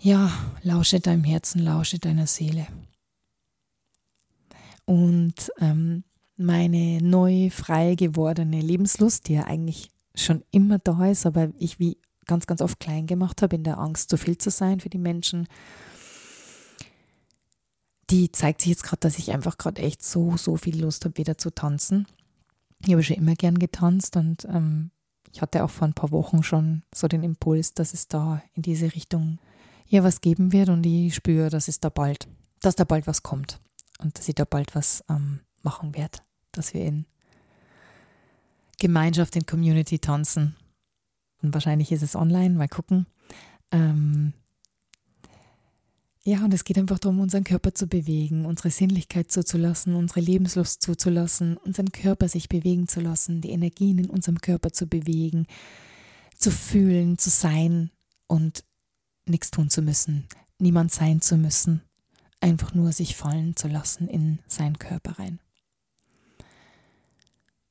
Ja, 0.00 0.30
lausche 0.62 1.00
deinem 1.00 1.24
Herzen, 1.24 1.60
lausche 1.60 1.98
deiner 1.98 2.28
Seele. 2.28 2.68
Und 4.84 5.50
ähm, 5.58 6.04
meine 6.36 7.02
neu 7.02 7.50
frei 7.50 7.96
gewordene 7.96 8.60
Lebenslust, 8.60 9.26
die 9.26 9.34
ja 9.34 9.44
eigentlich 9.44 9.90
schon 10.14 10.44
immer 10.52 10.78
da 10.78 11.06
ist, 11.08 11.26
aber 11.26 11.50
ich 11.58 11.80
wie 11.80 11.98
ganz, 12.28 12.46
ganz 12.46 12.62
oft 12.62 12.78
klein 12.78 13.08
gemacht 13.08 13.42
habe, 13.42 13.56
in 13.56 13.64
der 13.64 13.78
Angst, 13.78 14.10
zu 14.10 14.16
viel 14.16 14.38
zu 14.38 14.50
sein 14.50 14.78
für 14.78 14.88
die 14.88 14.98
Menschen, 14.98 15.48
die 18.10 18.32
zeigt 18.32 18.60
sich 18.60 18.70
jetzt 18.70 18.84
gerade, 18.84 19.00
dass 19.00 19.18
ich 19.18 19.32
einfach 19.32 19.58
gerade 19.58 19.82
echt 19.82 20.02
so, 20.02 20.36
so 20.36 20.56
viel 20.56 20.80
Lust 20.80 21.04
habe, 21.04 21.18
wieder 21.18 21.36
zu 21.36 21.50
tanzen. 21.50 22.06
Ich 22.84 22.92
habe 22.92 23.02
schon 23.02 23.16
immer 23.16 23.34
gern 23.34 23.58
getanzt 23.58 24.16
und 24.16 24.44
ähm, 24.46 24.90
ich 25.32 25.42
hatte 25.42 25.64
auch 25.64 25.70
vor 25.70 25.88
ein 25.88 25.94
paar 25.94 26.10
Wochen 26.10 26.42
schon 26.42 26.82
so 26.94 27.08
den 27.08 27.22
Impuls, 27.22 27.74
dass 27.74 27.92
es 27.92 28.08
da 28.08 28.42
in 28.54 28.62
diese 28.62 28.94
Richtung 28.94 29.38
hier 29.84 30.04
was 30.04 30.20
geben 30.20 30.52
wird 30.52 30.68
und 30.68 30.86
ich 30.86 31.14
spüre, 31.14 31.50
dass 31.50 31.68
es 31.68 31.80
da 31.80 31.88
bald, 31.88 32.28
dass 32.60 32.76
da 32.76 32.84
bald 32.84 33.06
was 33.06 33.22
kommt 33.22 33.60
und 33.98 34.18
dass 34.18 34.28
ich 34.28 34.34
da 34.34 34.44
bald 34.44 34.74
was 34.74 35.04
ähm, 35.10 35.40
machen 35.62 35.94
werde, 35.94 36.18
dass 36.52 36.72
wir 36.72 36.84
in 36.84 37.04
Gemeinschaft, 38.78 39.34
in 39.36 39.44
Community 39.44 39.98
tanzen. 39.98 40.56
Und 41.42 41.54
wahrscheinlich 41.54 41.92
ist 41.92 42.02
es 42.02 42.16
online, 42.16 42.54
mal 42.54 42.68
gucken. 42.68 43.06
Ähm, 43.70 44.32
ja, 46.28 46.44
und 46.44 46.52
es 46.52 46.64
geht 46.64 46.76
einfach 46.76 46.98
darum, 46.98 47.20
unseren 47.20 47.44
Körper 47.44 47.72
zu 47.72 47.86
bewegen, 47.86 48.44
unsere 48.44 48.70
Sinnlichkeit 48.70 49.32
zuzulassen, 49.32 49.94
unsere 49.94 50.20
Lebenslust 50.20 50.82
zuzulassen, 50.82 51.56
unseren 51.56 51.90
Körper 51.90 52.28
sich 52.28 52.50
bewegen 52.50 52.86
zu 52.86 53.00
lassen, 53.00 53.40
die 53.40 53.50
Energien 53.50 53.98
in 53.98 54.10
unserem 54.10 54.40
Körper 54.40 54.70
zu 54.70 54.86
bewegen, 54.86 55.46
zu 56.36 56.50
fühlen, 56.50 57.16
zu 57.16 57.30
sein 57.30 57.90
und 58.26 58.64
nichts 59.24 59.50
tun 59.50 59.70
zu 59.70 59.80
müssen, 59.80 60.26
niemand 60.58 60.92
sein 60.92 61.22
zu 61.22 61.38
müssen, 61.38 61.80
einfach 62.40 62.74
nur 62.74 62.92
sich 62.92 63.16
fallen 63.16 63.56
zu 63.56 63.68
lassen 63.68 64.06
in 64.06 64.40
seinen 64.46 64.78
Körper 64.78 65.18
rein. 65.18 65.40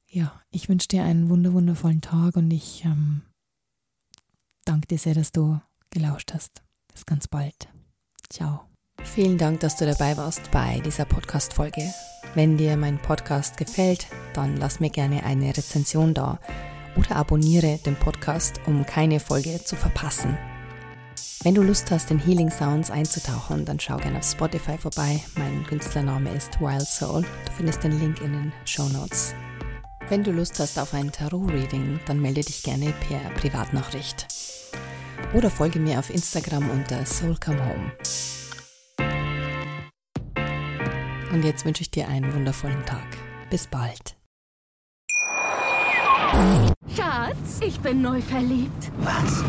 Ja, 0.08 0.41
ich 0.49 0.67
wünsche 0.67 0.88
dir 0.88 1.03
einen 1.03 1.30
wundervollen 1.30 2.01
Tag 2.01 2.38
und 2.38 2.49
ich 2.49 2.84
ähm, 2.86 3.21
danke 4.67 4.88
dir 4.88 4.97
sehr, 4.97 5.13
dass 5.13 5.32
du 5.32 5.60
gelauscht 5.89 6.34
hast. 6.34 6.62
Bis 6.91 7.06
ganz 7.06 7.27
bald. 7.27 7.69
Ciao. 8.30 8.62
Vielen 9.03 9.38
Dank, 9.38 9.62
dass 9.62 9.77
du 9.77 9.86
dabei 9.86 10.17
warst 10.17 10.51
bei 10.51 10.82
dieser 10.84 11.06
Podcast-Folge. 11.06 11.93
Wenn 12.36 12.58
dir 12.58 12.75
mein 12.77 12.99
Podcast 12.99 13.58
gefällt, 13.58 14.08
dann 14.34 14.58
lass 14.58 14.80
mir 14.80 14.89
gerne 14.89 15.23
eine 15.23 15.56
Rezension 15.56 16.13
da 16.13 16.39
oder 16.97 17.15
abonniere 17.15 17.80
den 17.86 17.95
Podcast, 17.95 18.60
um 18.65 18.86
keine 18.86 19.19
Folge 19.19 19.63
zu 19.63 19.75
verpassen. 19.75 20.38
Wenn 21.43 21.53
du 21.53 21.62
Lust 21.62 21.91
hast, 21.91 22.10
in 22.12 22.19
Healing 22.19 22.49
Sounds 22.49 22.89
einzutauchen, 22.89 23.63
dann 23.63 23.80
schau 23.80 23.97
gerne 23.97 24.17
auf 24.17 24.25
Spotify 24.25 24.77
vorbei. 24.77 25.21
Mein 25.36 25.63
Künstlername 25.65 26.32
ist 26.32 26.60
Wild 26.60 26.88
Soul. 26.88 27.21
Du 27.21 27.51
findest 27.56 27.84
den 27.84 27.99
Link 27.99 28.21
in 28.21 28.34
den 28.34 28.53
Show 28.65 28.89
Notes. 28.89 29.36
Wenn 30.10 30.23
du 30.23 30.32
Lust 30.32 30.60
hast 30.60 30.80
auf 30.80 30.93
ein 30.93 31.12
Tarot-Reading, 31.12 31.99
dann 32.06 32.21
melde 32.21 32.41
dich 32.41 32.63
gerne 32.63 32.93
per 33.08 33.19
Privatnachricht. 33.39 34.27
Oder 35.34 35.49
folge 35.49 35.80
mir 35.80 35.99
auf 35.99 36.10
Instagram 36.10 36.69
unter 36.69 37.06
Soul 37.06 37.38
Come 37.43 37.63
Home. 37.65 37.91
Und 41.32 41.43
jetzt 41.43 41.65
wünsche 41.65 41.82
ich 41.82 41.91
dir 41.91 42.08
einen 42.08 42.34
wundervollen 42.34 42.86
Tag. 42.86 43.06
Bis 43.49 43.67
bald. 43.67 44.15
Schatz, 46.95 47.60
ich 47.62 47.80
bin 47.80 48.01
neu 48.01 48.21
verliebt. 48.21 48.91
Was? 48.99 49.43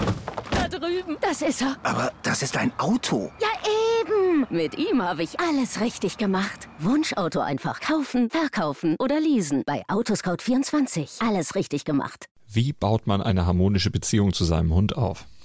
Da 0.51 0.69
drüben. 0.69 1.17
Das 1.21 1.43
ist 1.43 1.63
er. 1.63 1.77
Aber 1.83 2.13
das 2.23 2.43
ist 2.43 2.57
ein 2.57 2.73
Auto. 2.79 3.31
Ja, 3.41 3.49
eben. 3.63 3.89
eben. 4.09 4.47
Mit 4.51 4.79
ihm 4.79 5.03
habe 5.03 5.23
ich 5.23 5.41
alles 5.41 5.81
richtig 5.81 6.19
gemacht. 6.19 6.69
Wunschauto 6.79 7.41
einfach 7.41 7.81
kaufen, 7.81 8.31
verkaufen 8.31 8.97
oder 8.99 9.21
leasen. 9.21 9.63
Bei 9.67 9.83
Autoscout24. 9.89 11.27
Alles 11.27 11.55
richtig 11.55 11.85
gemacht. 11.85 12.27
Wie 12.51 12.73
baut 12.73 13.07
man 13.07 13.23
eine 13.23 13.47
harmonische 13.47 13.91
Beziehung 13.91 14.33
zu 14.33 14.45
seinem 14.45 14.75
Hund 14.75 14.97
auf? 14.97 15.27